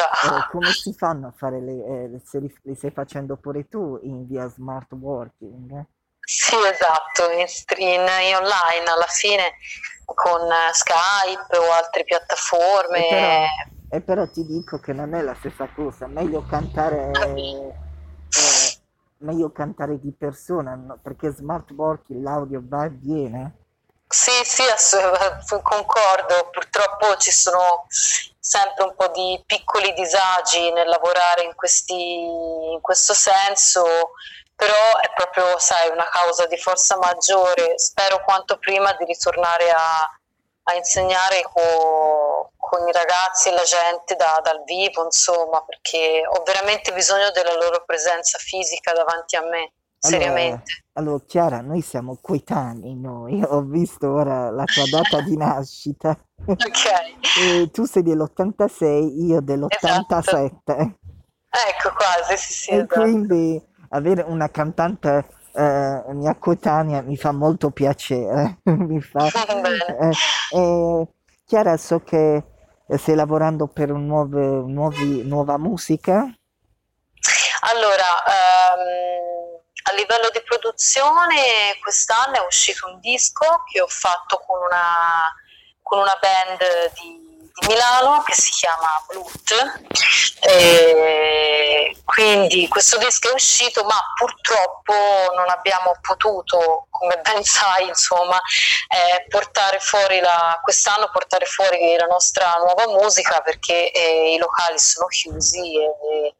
[0.00, 0.48] eh, Già.
[0.50, 4.26] come si fanno a fare le, eh, se li, li stai facendo pure tu in
[4.26, 5.86] via smart working?
[6.24, 9.54] Sì, esatto, in, stream, in online alla fine
[10.04, 13.48] con eh, Skype o altre E però, piattaforme.
[13.88, 17.74] e però ti dico che non è la stessa cosa, meglio cantare, eh,
[19.18, 20.98] meglio cantare di persona?
[21.02, 23.56] Perché smart working l'audio va e viene.
[24.12, 24.62] Sì, sì,
[25.62, 26.50] concordo.
[26.50, 27.86] Purtroppo ci sono
[28.38, 34.10] sempre un po' di piccoli disagi nel lavorare in questi, in questo senso,
[34.54, 37.78] però è proprio, sai, una causa di forza maggiore.
[37.78, 40.00] Spero quanto prima di ritornare a,
[40.64, 46.42] a insegnare co- con i ragazzi e la gente da- dal vivo, insomma, perché ho
[46.42, 49.72] veramente bisogno della loro presenza fisica davanti a me,
[50.08, 50.84] seriamente.
[50.94, 53.42] allora, Chiara, noi siamo coetanei, noi.
[53.42, 56.16] Ho visto ora la tua data di nascita.
[56.46, 56.58] Ok,
[57.38, 59.40] E tu sei dell'86, io esatto.
[59.42, 60.94] dell'87.
[61.68, 63.00] Ecco, quasi, sì, sì, E esatto.
[63.00, 68.58] quindi avere una cantante eh, mia coetanea mi fa molto piacere.
[68.64, 70.12] Mi fa, eh,
[70.56, 71.08] eh,
[71.44, 72.42] Chiara, so che
[72.96, 76.26] stai lavorando per un nuovo, nuovi- nuova musica.
[77.64, 79.41] Allora, ehm,
[79.82, 85.34] a livello di produzione, quest'anno è uscito un disco che ho fatto con una,
[85.82, 89.80] con una band di, di Milano che si chiama Blut.
[90.40, 94.94] E quindi questo disco è uscito, ma purtroppo
[95.36, 102.06] non abbiamo potuto, come ben sai, insomma, eh, portare fuori la, quest'anno portare fuori la
[102.06, 106.36] nostra nuova musica perché eh, i locali sono chiusi e,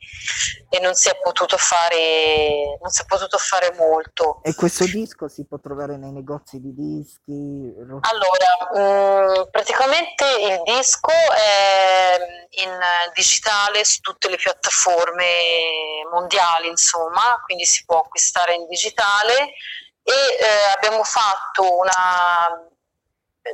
[0.70, 4.40] e non si è potuto fare non si è potuto fare molto.
[4.44, 7.74] E questo disco si può trovare nei negozi di dischi.
[8.00, 12.18] Allora, mh, praticamente il disco è
[12.62, 12.78] in
[13.14, 19.54] digitale su tutte le piattaforme mondiali, insomma, quindi si può acquistare in digitale
[20.02, 22.68] e eh, abbiamo fatto una,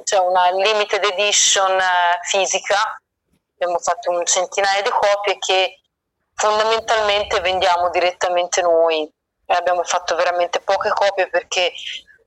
[0.05, 3.01] cioè una limited edition eh, fisica,
[3.55, 5.80] abbiamo fatto un centinaio di copie che
[6.34, 9.11] fondamentalmente vendiamo direttamente noi.
[9.51, 11.72] E abbiamo fatto veramente poche copie perché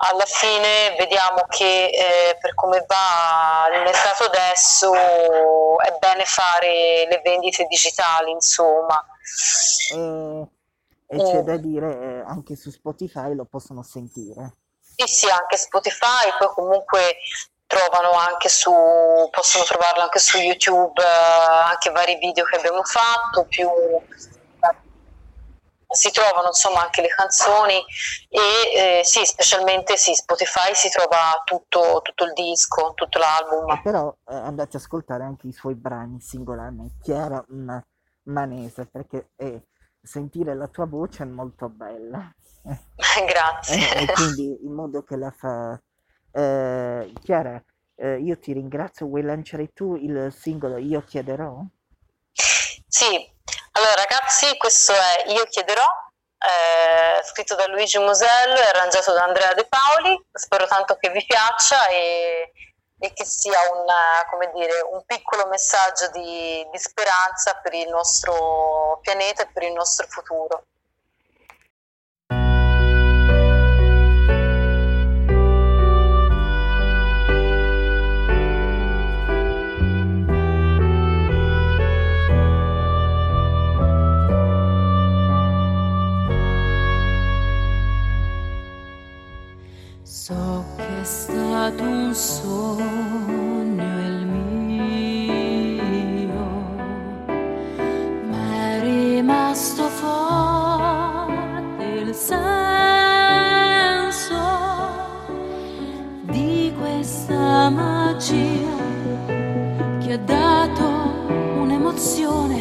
[0.03, 4.91] alla fine vediamo che eh, per come va il mercato adesso
[5.79, 9.05] è bene fare le vendite digitali, insomma.
[11.11, 14.53] E, e c'è da dire, eh, anche su Spotify lo possono sentire.
[14.79, 17.17] Sì, sì, anche Spotify, poi comunque
[17.67, 18.71] trovano anche su,
[19.29, 23.69] possono trovarlo anche su YouTube, eh, anche vari video che abbiamo fatto, più
[25.91, 27.83] si trovano insomma anche le canzoni
[28.29, 33.69] e eh, sì, specialmente sì, Spotify si trova tutto, tutto il disco, tutto l'album.
[33.69, 37.43] Eh, però eh, andate ad ascoltare anche i suoi brani singolarmente, Chiara
[38.23, 39.63] manese, perché eh,
[40.01, 42.33] sentire la tua voce è molto bella.
[43.27, 43.95] Grazie.
[43.95, 45.79] e quindi in modo che la fa...
[46.33, 47.61] Eh, Chiara,
[47.95, 51.61] eh, io ti ringrazio, vuoi lanciare tu il singolo Io chiederò?
[52.87, 53.31] Sì,
[53.73, 55.85] allora ragazzi, questo è Io chiederò,
[56.37, 60.19] eh, scritto da Luigi Musello e arrangiato da Andrea De Paoli.
[60.31, 62.51] Spero tanto che vi piaccia e,
[63.03, 69.41] e che sia un, dire, un piccolo messaggio di, di speranza per il nostro pianeta
[69.41, 70.67] e per il nostro futuro.
[91.61, 94.25] Stato un sogno il
[94.65, 96.47] mio,
[98.31, 102.39] ma è rimasto forte il senso
[106.21, 108.79] di questa magia
[109.99, 110.83] che ha dato
[111.59, 112.59] un'emozione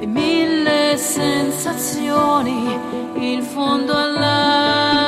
[0.00, 2.78] e mille sensazioni,
[3.16, 5.07] il fondo all'anima.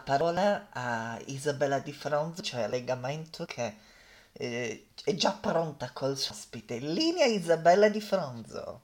[0.00, 3.76] Parola a Isabella Di Fronzo, cioè Legamento, che
[4.32, 6.74] eh, è già pronta col suo ospite.
[6.74, 8.82] In linea Isabella Di Fronzo.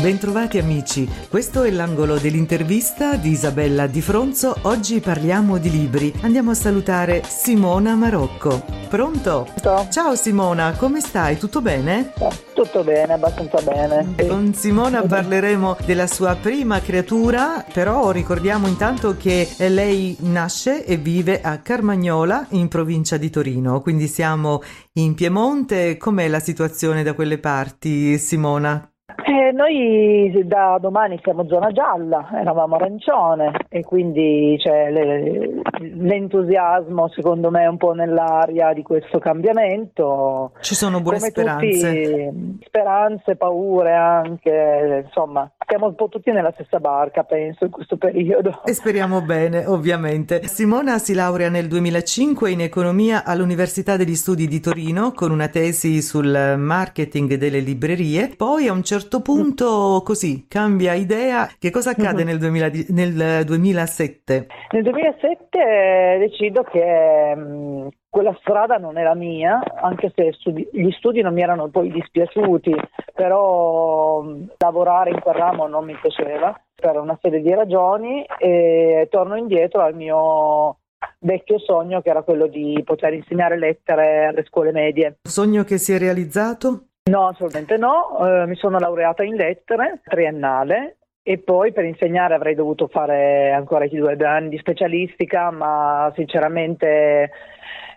[0.00, 4.54] Bentrovati amici, questo è l'angolo dell'intervista di Isabella Di Fronzo.
[4.62, 6.14] Oggi parliamo di libri.
[6.20, 8.64] Andiamo a salutare Simona Marocco.
[8.88, 9.48] Pronto?
[9.90, 11.36] Ciao Simona, come stai?
[11.36, 12.12] Tutto bene?
[12.54, 14.14] Tutto bene, abbastanza bene.
[14.16, 14.28] Sì.
[14.28, 21.40] Con Simona parleremo della sua prima creatura, però ricordiamo intanto che lei nasce e vive
[21.40, 25.96] a Carmagnola in provincia di Torino, quindi siamo in Piemonte.
[25.96, 28.92] Com'è la situazione da quelle parti, Simona?
[29.16, 37.50] Eh, noi da domani siamo zona gialla, eravamo arancione e quindi c'è le, l'entusiasmo secondo
[37.50, 40.52] me un po' nell'aria di questo cambiamento.
[40.60, 42.30] Ci sono buone Come speranze.
[42.32, 47.98] Tutti, speranze, paure anche, insomma siamo un po' tutti nella stessa barca penso in questo
[47.98, 48.62] periodo.
[48.64, 50.46] E speriamo bene ovviamente.
[50.46, 56.00] Simona si laurea nel 2005 in economia all'Università degli Studi di Torino con una tesi
[56.00, 61.48] sul marketing delle librerie, poi a un certo certo punto così cambia idea.
[61.58, 64.46] Che cosa accade nel, 2000, nel 2007?
[64.72, 70.90] Nel 2007 decido che mh, mm, quella strada non era mia, anche se studi- gli
[70.90, 72.74] studi non mi erano poi dispiaciuti,
[73.14, 78.24] però mh, mm, lavorare in quel ramo non mi piaceva per una serie di ragioni
[78.38, 80.78] e torno indietro al mio
[81.20, 85.18] vecchio sogno che era quello di poter insegnare lettere alle scuole medie.
[85.22, 86.87] Sogno che si è realizzato?
[87.08, 88.42] No, assolutamente no.
[88.42, 93.86] Eh, mi sono laureata in lettere, triennale, e poi per insegnare avrei dovuto fare ancora
[93.86, 97.30] due anni di specialistica, ma sinceramente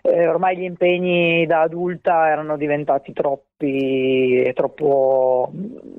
[0.04, 5.52] eh, ormai gli impegni da adulta erano diventati troppi, troppo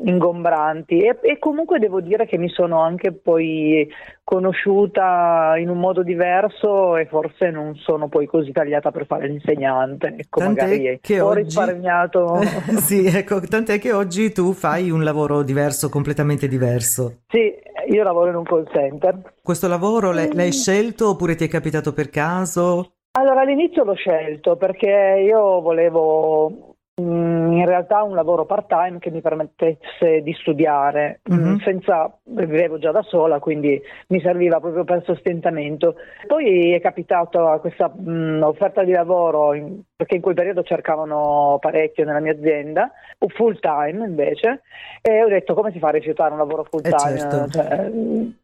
[0.03, 3.89] ingombranti e, e, comunque devo dire che mi sono anche poi
[4.21, 10.15] conosciuta in un modo diverso e forse non sono poi così tagliata per fare l'insegnante.
[10.17, 11.43] Ecco, tant'è magari che ho oggi...
[11.43, 12.41] risparmiato.
[12.83, 17.21] sì, ecco, tant'è che oggi tu fai un lavoro diverso, completamente diverso.
[17.29, 17.53] Sì,
[17.89, 19.33] io lavoro in un call center.
[19.41, 22.92] Questo lavoro l'hai, l'hai scelto oppure ti è capitato per caso?
[23.15, 29.11] Allora all'inizio l'ho scelto perché io volevo mm, in realtà un lavoro part time che
[29.11, 31.57] mi permettesse di studiare, mm-hmm.
[31.57, 35.93] senza, vivevo già da sola, quindi mi serviva proprio per sostentamento.
[36.25, 41.59] Poi è capitato questa mh, mm, offerta di lavoro, in, perché in quel periodo cercavano
[41.61, 42.91] parecchio nella mia azienda,
[43.27, 44.63] full time invece,
[45.03, 47.13] e ho detto come si fa a rifiutare un lavoro full time?
[47.13, 47.47] Eh certo.
[47.49, 47.91] cioè,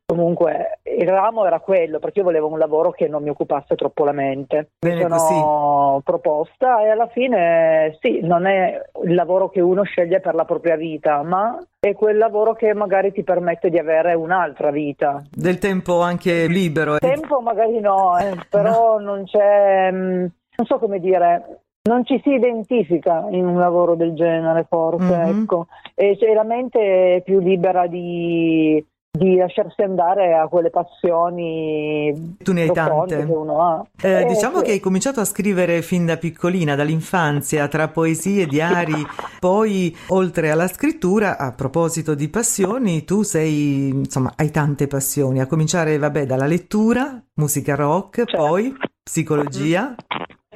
[0.09, 4.03] comunque il ramo era quello perché io volevo un lavoro che non mi occupasse troppo
[4.03, 4.71] la mente.
[4.79, 6.03] Bene mi sono così.
[6.03, 10.75] proposta e alla fine sì, non è il lavoro che uno sceglie per la propria
[10.75, 15.21] vita, ma è quel lavoro che magari ti permette di avere un'altra vita.
[15.29, 16.97] Del tempo anche libero.
[16.97, 19.13] Tempo magari no, eh, però no.
[19.13, 24.15] non c'è, mm, non so come dire, non ci si identifica in un lavoro del
[24.15, 25.41] genere forse, mm-hmm.
[25.43, 32.35] ecco, e cioè, la mente è più libera di di lasciarsi andare a quelle passioni
[32.43, 33.85] tu ne hai tante che uno ha.
[33.99, 34.65] Eh, eh, diciamo sì.
[34.65, 38.93] che hai cominciato a scrivere fin da piccolina dall'infanzia tra poesie, diari
[39.39, 45.47] poi oltre alla scrittura a proposito di passioni tu sei insomma hai tante passioni a
[45.47, 48.37] cominciare vabbè dalla lettura musica rock certo.
[48.37, 49.95] poi psicologia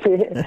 [0.01, 0.41] sì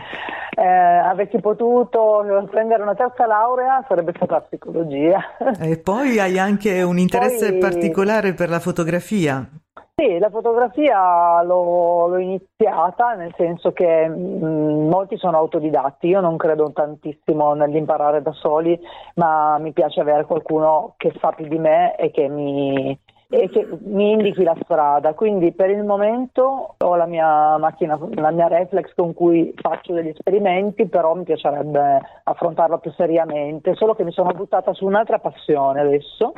[0.57, 5.21] eh, avessi potuto prendere una terza laurea sarebbe stata psicologia.
[5.61, 7.59] E poi hai anche un interesse poi...
[7.59, 9.47] particolare per la fotografia.
[9.95, 16.21] Sì, la fotografia l'ho, l'ho iniziata nel senso che mh, mm, molti sono autodidatti, io
[16.21, 18.79] non credo tantissimo nell'imparare da soli,
[19.15, 23.67] ma mi piace avere qualcuno che sa più di me e che mi, e che
[23.85, 25.15] mi indichi la strada.
[25.15, 30.09] Quindi per il momento ho la mia macchina, la mia reflex con cui faccio degli
[30.09, 35.81] esperimenti, però mi piacerebbe affrontarlo più seriamente, solo che mi sono buttata su un'altra passione
[35.81, 36.33] adesso,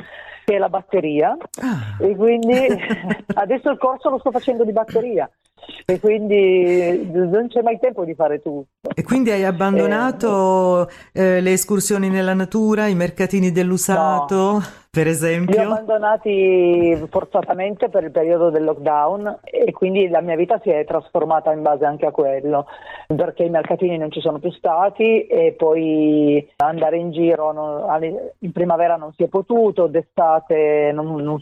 [0.45, 1.37] che è la batteria.
[1.61, 2.03] Ah.
[2.03, 2.57] E quindi
[3.35, 5.29] adesso il corso lo sto facendo di batteria
[5.85, 8.67] e quindi non c'è mai tempo di fare tutto.
[8.93, 14.61] E quindi hai abbandonato eh, eh, le escursioni nella natura, i mercatini dell'usato, no.
[14.91, 15.59] per esempio?
[15.59, 20.69] Li ho abbandonati forzatamente per il periodo del lockdown e quindi la mia vita si
[20.69, 22.67] è trasformata in base anche a quello,
[23.07, 28.03] perché i mercatini non ci sono più stati e poi andare in giro non,
[28.39, 31.41] in primavera non si è potuto, d'estate non, non,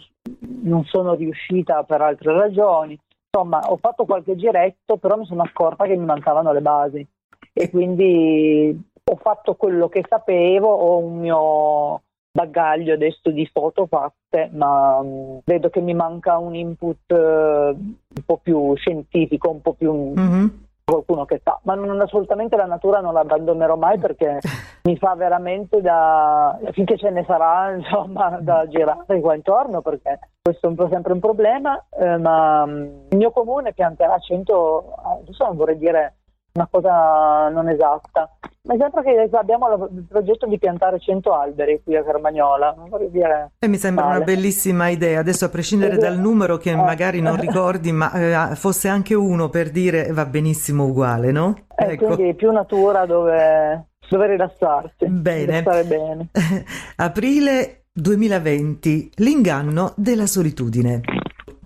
[0.64, 2.98] non sono riuscita per altre ragioni
[3.38, 7.08] insomma ho fatto qualche giretto, però mi sono accorta che mi mancavano le basi
[7.54, 14.50] e quindi ho fatto quello che sapevo, ho un mio bagaglio adesso di foto fatte,
[14.54, 19.74] ma mh, vedo che mi manca un input eh, un po' più scientifico, un po'
[19.74, 20.48] più Mm-hmm.
[20.90, 24.40] Qualcuno che sa, ma non, assolutamente la natura non la abbandonerò mai perché
[24.84, 30.68] mi fa veramente da finché ce ne sarà insomma da girare qua intorno perché questo
[30.68, 35.46] è un po' sempre un problema, eh, ma mm, il mio comune pianterà 100, adesso
[35.46, 36.16] non vorrei dire
[36.54, 38.37] una cosa non esatta,
[38.68, 42.76] ma è sempre che abbiamo il progetto di piantare 100 alberi qui a Carmagnola,
[43.10, 44.26] dire E mi sembra una male.
[44.26, 46.76] bellissima idea, adesso a prescindere dal numero che Eh.
[46.76, 51.56] magari non ricordi, ma eh, fosse anche uno per dire va benissimo uguale, no?
[51.78, 55.62] Eh, quindi più natura dove, dove rilassarsi, Bene.
[55.62, 56.30] stare bene.
[56.98, 61.02] Aprile 2020, l'inganno della solitudine.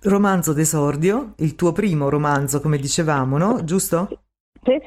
[0.04, 3.62] Romanzo d'esordio, il tuo primo romanzo, come dicevamo, no?
[3.64, 4.06] Giusto?
[4.08, 4.18] Sì,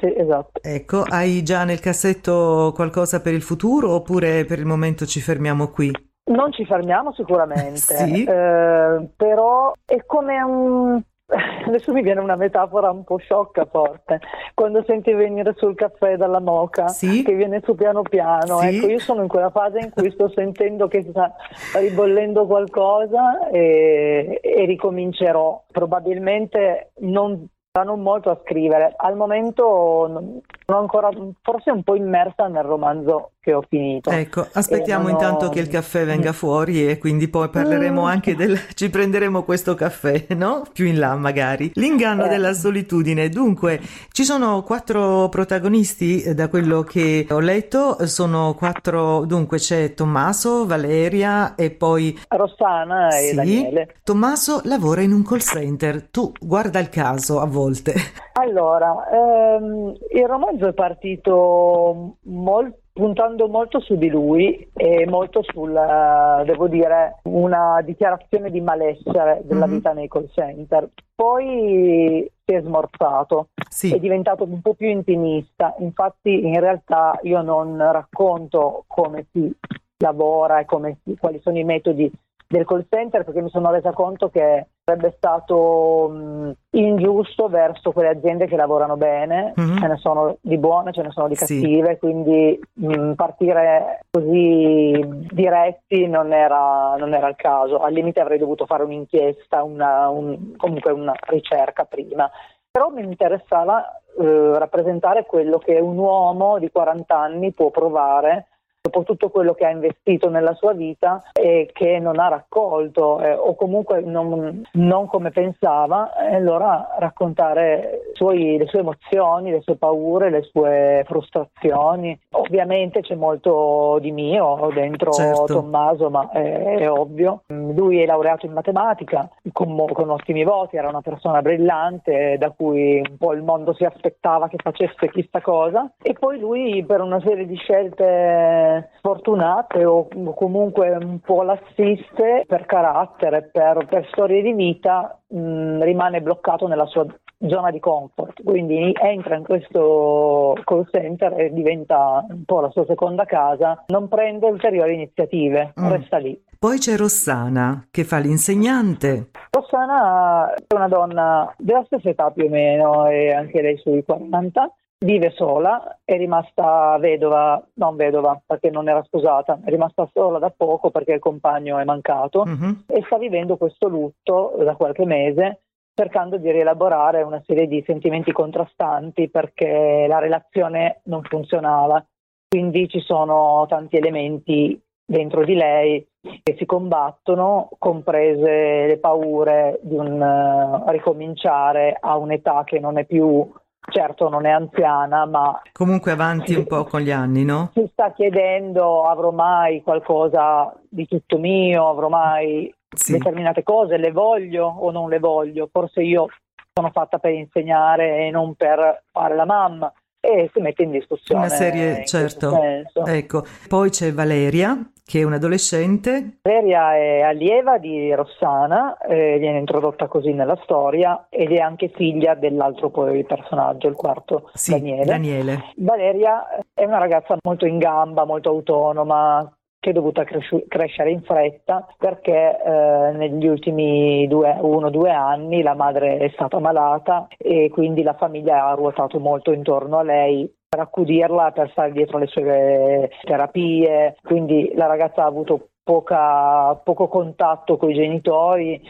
[0.00, 0.60] sì, esatto.
[0.62, 5.68] Ecco, hai già nel cassetto qualcosa per il futuro oppure per il momento ci fermiamo
[5.68, 5.90] qui?
[6.28, 8.24] Non ci fermiamo sicuramente, Sì.
[8.24, 11.02] eh, però è come un...
[11.66, 14.20] Adesso mi viene una metafora un po' sciocca forte,
[14.54, 18.76] quando senti venire sul caffè dalla moca, che viene su piano piano, Sì.
[18.76, 21.34] ecco io sono in quella fase in cui sto sentendo che sta
[21.78, 27.44] ribollendo qualcosa e, e ricomincerò, probabilmente non
[27.82, 31.08] non molto a scrivere, al momento sono ancora
[31.42, 34.10] forse un po' immersa nel romanzo che ho finito.
[34.10, 38.04] Ecco, aspettiamo ho- intanto che il caffè venga fuori e quindi poi parleremo Mm.
[38.06, 38.58] anche del...
[38.74, 40.64] ci prenderemo questo caffè, no?
[40.72, 41.70] Più in là magari.
[41.74, 42.28] L'inganno Eh.
[42.28, 43.28] della solitudine.
[43.28, 43.78] Dunque,
[44.10, 50.66] ci sono quattro protagonisti eh, da quello che ho letto, sono quattro, dunque c'è Tommaso,
[50.66, 52.18] Valeria e poi...
[52.28, 53.94] Rossana e Sì, Daniele.
[54.02, 57.94] Tommaso lavora in un call center, tu guarda il caso a volte.
[58.32, 66.42] Allora, ehm, il romanzo è partito mol- puntando molto su di lui e molto sulla,
[66.46, 69.72] devo dire, una dichiarazione di malessere della Mhm.
[69.72, 70.88] vita nei call center.
[71.14, 73.48] Poi si è smorzato,
[73.92, 75.74] è diventato un po' più intimista.
[75.78, 79.54] Infatti, in realtà, io non racconto come si
[79.98, 82.10] lavora e come quali sono i metodi
[82.48, 88.10] del call center perché mi sono resa conto che sarebbe stato mh, ingiusto verso quelle
[88.10, 89.78] aziende che lavorano bene, Mhm.
[89.80, 91.60] ce ne sono di buone, ce ne sono di Sì.
[91.60, 97.78] cattive, quindi mh, partire così diretti non era, non era il caso.
[97.80, 102.30] Al limite avrei dovuto fare un'inchiesta, una, un- comunque una ricerca prima.
[102.70, 108.46] Però mi interessava eh, rappresentare quello che un uomo di 40 anni può provare
[108.86, 113.32] dopo tutto quello che ha investito nella sua vita e che non ha raccolto eh,
[113.32, 119.76] o comunque non, non come pensava, e allora raccontare suoi- le sue emozioni, le sue
[119.76, 122.18] paure, le sue frustrazioni.
[122.32, 125.44] Ovviamente c'è molto di mio dentro Certo.
[125.46, 127.42] Tommaso, ma è, è ovvio.
[127.48, 132.98] Lui è laureato in matematica con, con ottimi voti, era una persona brillante da cui
[132.98, 137.20] un po' il mondo si aspettava che facesse chissà cosa e poi lui per una
[137.20, 144.52] serie di scelte sfortunate o comunque un po' lassiste per carattere, per, per storie di
[144.52, 147.06] vita, mh, rimane bloccato nella sua
[147.46, 152.86] zona di comfort, quindi entra in questo call center e diventa un po' la sua
[152.86, 155.88] seconda casa, non prende ulteriori iniziative, Mm.
[155.90, 156.42] resta lì.
[156.58, 159.28] Poi c'è Rossana che fa l'insegnante.
[159.50, 164.72] Rossana è una donna della stessa età più o meno, e anche lei sui 40,
[165.06, 170.50] vive sola, è rimasta vedova, non vedova perché non era sposata, è rimasta sola da
[170.50, 172.44] poco perché il compagno è mancato
[172.86, 175.60] e sta vivendo questo lutto da qualche mese
[175.94, 182.04] cercando di rielaborare una serie di sentimenti contrastanti perché la relazione non funzionava.
[182.46, 186.06] Quindi ci sono tanti elementi dentro di lei
[186.42, 193.04] che si combattono, comprese le paure di un eh, ricominciare a un'età che non è
[193.06, 193.50] più,
[193.90, 197.70] certo non è anziana, ma Comunque avanti un po' con gli anni, no?
[197.74, 204.66] si sta chiedendo avrò mai qualcosa di tutto mio, avrò mai determinate cose, le voglio
[204.66, 206.28] o non le voglio, forse io
[206.72, 209.92] sono fatta per insegnare e non per fare la mamma
[210.26, 211.46] e si mette in discussione.
[211.46, 212.58] Una serie, certo.
[213.06, 213.44] Ecco.
[213.68, 216.38] Poi c'è Valeria, che è un'adolescente.
[216.42, 222.34] Valeria è allieva di Rossana, eh, viene introdotta così nella storia ed è anche figlia
[222.34, 225.04] dell'altro poi personaggio, il quarto Sì, Daniele.
[225.04, 225.64] Daniele.
[225.76, 229.55] Valeria è una ragazza molto in gamba, molto autonoma,
[229.86, 235.12] che è dovuta cresci- crescere in fretta perché eh, negli ultimi due, uno o due
[235.12, 240.02] anni la madre è stata malata e quindi la famiglia ha ruotato molto intorno a
[240.02, 246.74] lei per accudirla, per stare dietro le sue terapie, quindi la ragazza ha avuto poca,
[246.82, 248.82] poco contatto con i genitori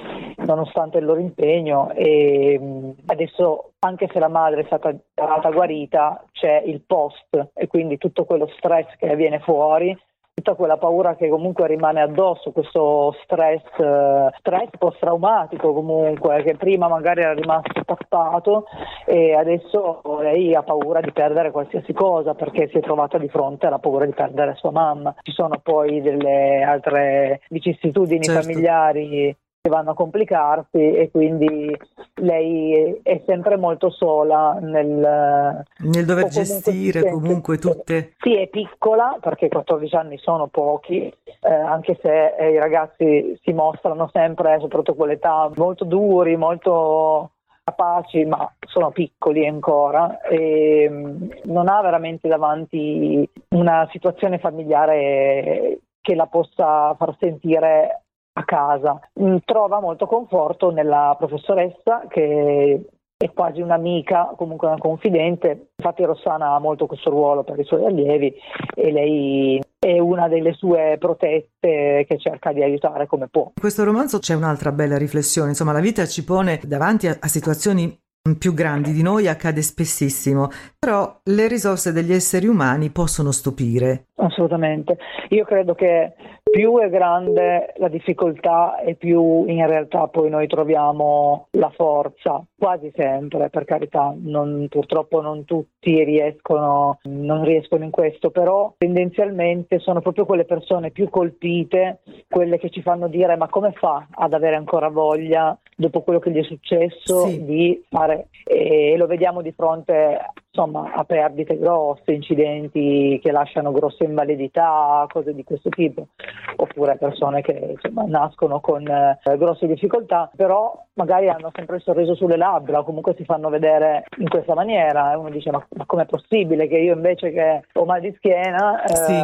[0.47, 2.59] nonostante il loro impegno e
[3.05, 8.25] adesso anche se la madre è stata, stata guarita c'è il post e quindi tutto
[8.25, 9.95] quello stress che viene fuori
[10.37, 16.89] tutta quella paura che comunque rimane addosso, questo stress, eh, stress post-traumatico comunque, che prima
[16.89, 18.67] magari era rimasto tappato
[19.07, 23.67] e adesso lei ha paura di perdere qualsiasi cosa perché si è trovata di fronte
[23.67, 25.15] alla paura di perdere sua mamma.
[25.23, 28.43] Ci sono poi delle altre vicissitudini certo.
[28.43, 29.35] familiari
[29.67, 31.77] che vanno a complicarsi e quindi
[32.15, 38.15] lei è sempre molto sola nel, nel dover gestire comunque, comunque tutte.
[38.19, 43.53] Sì, è piccola perché 14 anni sono pochi, eh, anche se eh, i ragazzi si
[43.53, 47.33] mostrano sempre, soprattutto a quell'età, molto duri, molto
[47.65, 56.15] capaci, ma sono piccoli ancora e mm, non ha veramente davanti una situazione familiare che
[56.15, 58.03] la possa far sentire
[58.39, 59.01] a casa.
[59.21, 62.85] Mm, trova molto conforto nella professoressa che
[63.19, 65.71] è quasi un'amica, comunque una confidente.
[65.77, 68.35] Infatti Rossana ha molto questo ruolo per i suoi allievi
[68.75, 73.45] e lei è una delle sue protette che cerca di aiutare come può.
[73.45, 77.29] In questo romanzo c'è un'altra bella riflessione, insomma la vita ci pone davanti a, a
[77.29, 77.99] situazioni
[78.35, 80.49] più grandi di noi accade spessissimo,
[80.79, 84.07] però le risorse degli esseri umani possono stupire.
[84.17, 84.99] Assolutamente.
[85.31, 86.15] Io credo che
[86.49, 92.91] più è grande la difficoltà e più in realtà poi noi troviamo la forza, quasi
[92.95, 100.01] sempre, per carità, non, purtroppo non tutti riescono, non riescono in questo, però tendenzialmente sono
[100.01, 104.57] proprio quelle persone più colpite, quelle che ci fanno dire ma come fa ad avere
[104.57, 107.45] ancora voglia dopo quello che gli è successo sì.
[107.45, 114.05] di fare e lo vediamo di fronte insomma, a perdite grosse, incidenti che lasciano grosse
[114.05, 116.09] invalidità, cose di questo tipo,
[116.57, 122.15] oppure persone che insomma, nascono con eh, grosse difficoltà, però magari hanno sempre il sorriso
[122.15, 125.13] sulle labbra o comunque si fanno vedere in questa maniera.
[125.13, 128.83] E uno dice ma, ma com'è possibile che io invece che ho mal di schiena
[128.83, 129.23] eh, sì.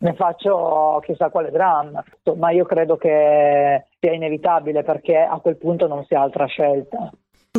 [0.00, 2.04] ne faccio chissà quale dramma,
[2.36, 7.10] ma io credo che sia inevitabile perché a quel punto non si ha altra scelta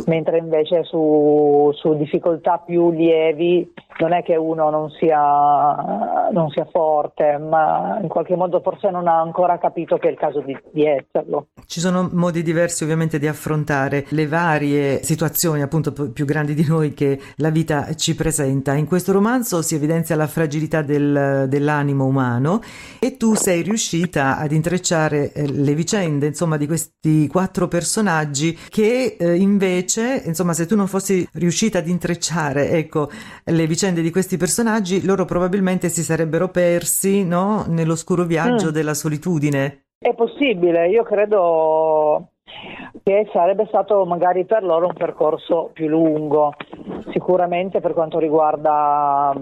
[0.07, 6.65] mentre invece su, su, difficoltà più lievi non è che uno non sia, non sia,
[6.71, 10.57] forte, ma in qualche modo forse non ha ancora capito che è il caso di,
[10.71, 11.47] di esserlo.
[11.65, 16.93] Ci sono modi diversi ovviamente di affrontare le varie situazioni appunto più grandi di noi
[16.93, 18.73] che la vita ci presenta.
[18.73, 22.61] In questo romanzo si evidenzia la fragilità del, dell'animo umano
[22.99, 29.17] e tu sei riuscita ad intrecciare eh, le vicende insomma di questi quattro personaggi che
[29.19, 33.09] eh, invece invece, insomma, se tu non fossi riuscita ad intrecciare, ecco,
[33.45, 37.65] le vicende di questi personaggi, loro probabilmente si sarebbero persi, no?
[37.67, 38.71] Nell'oscuro viaggio mm.
[38.71, 39.85] della solitudine.
[39.97, 42.29] È possibile, io credo
[43.03, 46.53] che sarebbe stato magari per loro un percorso più lungo,
[47.11, 49.33] sicuramente per quanto riguarda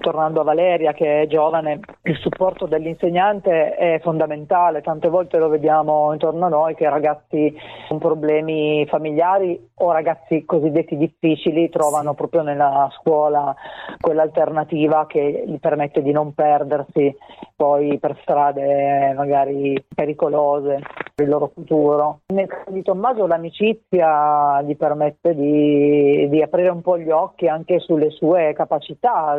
[0.00, 6.12] tornando a Valeria che è giovane, il supporto dell'insegnante è fondamentale, tante volte lo vediamo
[6.12, 7.54] intorno a noi che ragazzi
[7.88, 13.54] con problemi familiari o ragazzi cosiddetti difficili trovano proprio nella scuola
[14.00, 17.16] quell'alternativa che gli permette di non perdersi
[17.54, 20.80] poi per strade magari pericolose
[21.14, 22.20] per il loro futuro.
[22.28, 27.80] Nel caso di Tommaso l'amicizia gli permette di, di aprire un po' gli occhi anche
[27.80, 29.36] sulle sue capacità,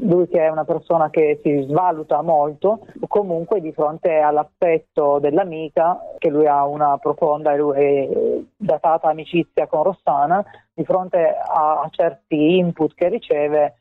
[0.00, 6.28] lui che è una persona che si svaluta molto, comunque di fronte all'aspetto dell'amica, che
[6.28, 13.08] lui ha una profonda e datata amicizia con Rossana, di fronte a certi input che
[13.08, 13.76] riceve,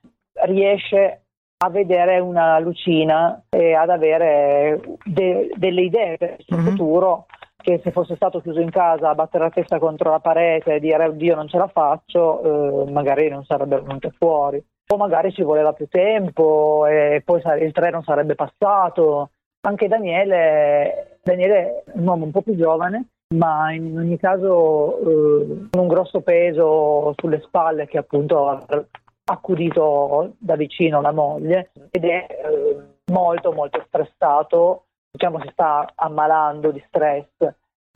[0.46, 1.22] riesce
[1.64, 6.66] a vedere una lucina e ad avere de- delle idee per il suo mm-hmm.
[6.68, 7.26] futuro
[7.62, 10.80] che se fosse stato chiuso in casa a battere la testa contro la parete e
[10.80, 15.42] dire oddio non ce la faccio, eh, magari non sarebbe venuto fuori o magari ci
[15.42, 19.32] voleva più tempo e poi il treno sarebbe passato.
[19.62, 25.68] Anche Daniele, Daniele è un uomo un po' più giovane, ma in ogni caso eh,
[25.70, 28.66] con un grosso peso sulle spalle che appunto ha
[29.26, 32.78] accudito da vicino la moglie ed è eh,
[33.12, 37.30] molto molto stressato, diciamo si sta ammalando di stress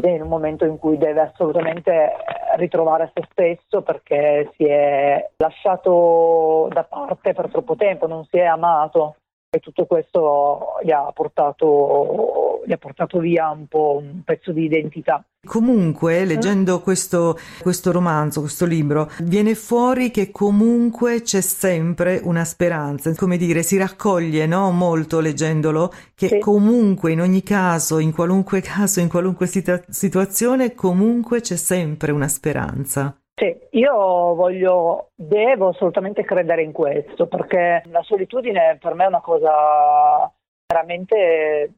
[0.03, 2.11] in un momento in cui deve assolutamente
[2.57, 8.45] ritrovare se stesso perché si è lasciato da parte per troppo tempo, non si è
[8.45, 9.15] amato
[9.55, 14.65] e tutto questo gli ha portato, gli ha portato via un po' un pezzo di
[14.65, 15.23] identità.
[15.45, 23.13] Comunque, leggendo questo, questo, romanzo, questo libro, viene fuori che comunque c'è sempre una speranza,
[23.15, 24.71] come dire, si raccoglie no?
[24.71, 26.39] molto leggendolo, che sì.
[26.39, 32.27] comunque, in ogni caso, in qualunque caso, in qualunque situa- situazione, comunque c'è sempre una
[32.27, 33.15] speranza.
[33.37, 33.93] Sì, io
[34.33, 40.31] voglio, devo assolutamente credere in questo, perché la solitudine per me è una cosa
[40.65, 41.73] veramente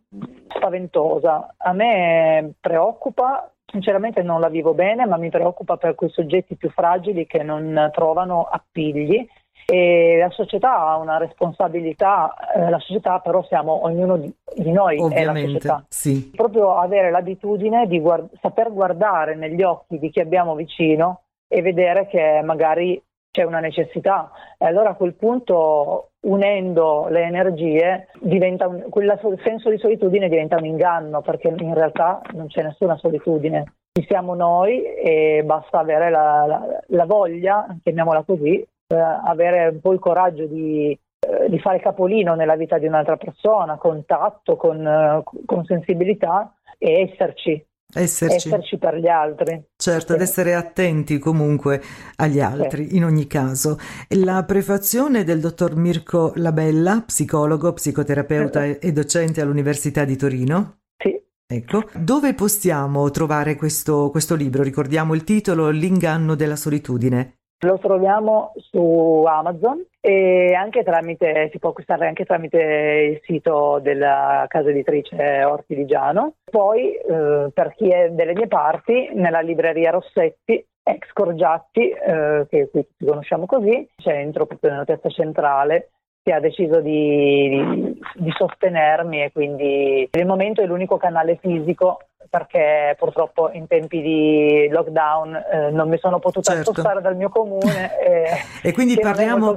[0.50, 1.56] spaventosa.
[1.58, 6.70] A me preoccupa, sinceramente non la vivo bene, ma mi preoccupa per quei soggetti più
[6.70, 9.28] fragili che non trovano appigli
[9.66, 15.00] e la società ha una responsabilità, eh, la società però siamo ognuno di, di noi
[15.00, 15.86] Ovviamente, è la società.
[15.90, 16.32] Sì.
[16.36, 22.08] Proprio avere l'abitudine di guard- saper guardare negli occhi di chi abbiamo vicino e vedere
[22.08, 24.32] che magari c'è una necessità.
[24.58, 30.66] E allora a quel punto, unendo le energie, un, quel senso di solitudine diventa un
[30.66, 33.74] inganno, perché in realtà non c'è nessuna solitudine.
[33.92, 39.80] Ci siamo noi e basta avere la, la, la voglia, chiamiamola così, eh, avere un
[39.82, 44.56] po' il coraggio di, eh, di, fare capolino nella vita di un'altra persona, con tatto,
[44.56, 47.64] con, eh, con sensibilità e esserci
[47.94, 48.50] Esserci.
[48.50, 48.78] esserci.
[48.78, 49.64] per gli altri.
[49.76, 51.82] Certo, ad essere attenti comunque
[52.18, 52.96] agli altri, sì.
[52.98, 53.78] in ogni caso.
[54.10, 58.78] La prefazione del dottor Mirko Labella, psicologo, psicoterapeuta sì.
[58.80, 60.80] e docente all'Università di Torino.
[60.98, 61.18] Sì.
[61.50, 64.64] Ecco, dove possiamo trovare questo, questo libro?
[64.64, 67.37] Ricordiamo il titolo L'inganno della solitudine.
[67.62, 74.46] Lo troviamo su Amazon e anche tramite, si può acquistare anche tramite il sito della
[74.48, 76.34] casa editrice Ortidigiano.
[76.44, 82.70] Poi, eh, per chi è delle mie parti, nella libreria Rossetti, ex Corgiatti, eh, che
[82.70, 85.90] qui tutti conosciamo così, centro proprio nella piazza centrale,
[86.22, 92.00] che ha deciso di, di, di sostenermi e quindi nel momento è l'unico canale fisico
[92.30, 96.72] perché purtroppo in tempi di lockdown eh, non mi sono potuta certo.
[96.72, 98.26] spostare dal mio comune e,
[98.62, 99.54] e quindi parliamo,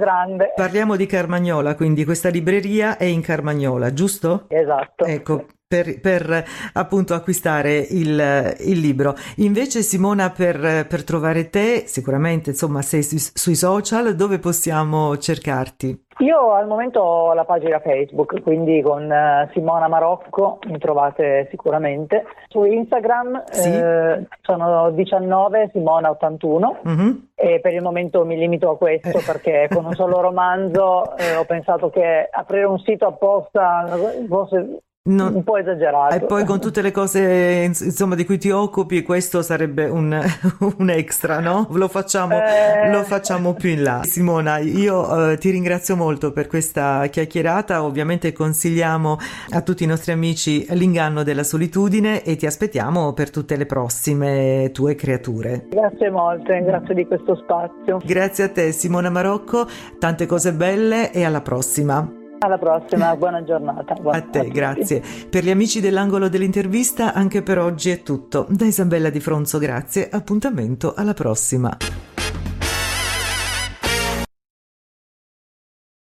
[0.55, 4.45] parliamo, di Carmagnola, quindi questa libreria è in Carmagnola, giusto?
[4.49, 5.05] Esatto.
[5.05, 9.15] Ecco, per, per, appunto acquistare il, il, libro.
[9.37, 16.07] Invece Simona per, per, trovare te, sicuramente insomma sei sui, sui, social, dove possiamo cercarti?
[16.19, 22.25] Io al momento ho la pagina Facebook, quindi con uh, Simona Marocco mi trovate sicuramente.
[22.49, 23.69] Su Instagram sì.
[23.69, 27.11] eh, sono 19 Simona 81 mm-hmm.
[27.37, 29.23] e per il momento mi limito a questo eh.
[29.25, 33.87] perché con un solo romanzo eh, ho pensato che aprire un sito apposta
[34.29, 36.15] fosse non, un po' esagerato.
[36.15, 40.13] E poi con tutte le cose insomma, di cui ti occupi, questo sarebbe un,
[40.77, 41.69] un extra, no?
[41.71, 42.91] Lo facciamo, eh...
[42.91, 44.03] lo facciamo, più in là.
[44.05, 47.83] Simona, io eh, ti ringrazio molto per questa chiacchierata.
[47.83, 49.17] Ovviamente consigliamo
[49.51, 54.71] a tutti i nostri amici l'inganno della solitudine e ti aspettiamo per tutte le prossime
[54.73, 55.67] tue creature.
[55.71, 58.01] Grazie molte, grazie di questo spazio.
[58.05, 59.67] Grazie a te, Simona Marocco.
[59.99, 62.20] Tante cose belle e alla prossima.
[62.43, 63.93] Alla prossima, buona giornata.
[64.01, 65.03] Buona a te, grazie.
[65.29, 68.47] Per gli amici dell'angolo dell'intervista, anche per oggi è tutto.
[68.49, 70.09] Da Isabella Di Fronzo, grazie.
[70.11, 71.77] Appuntamento alla prossima.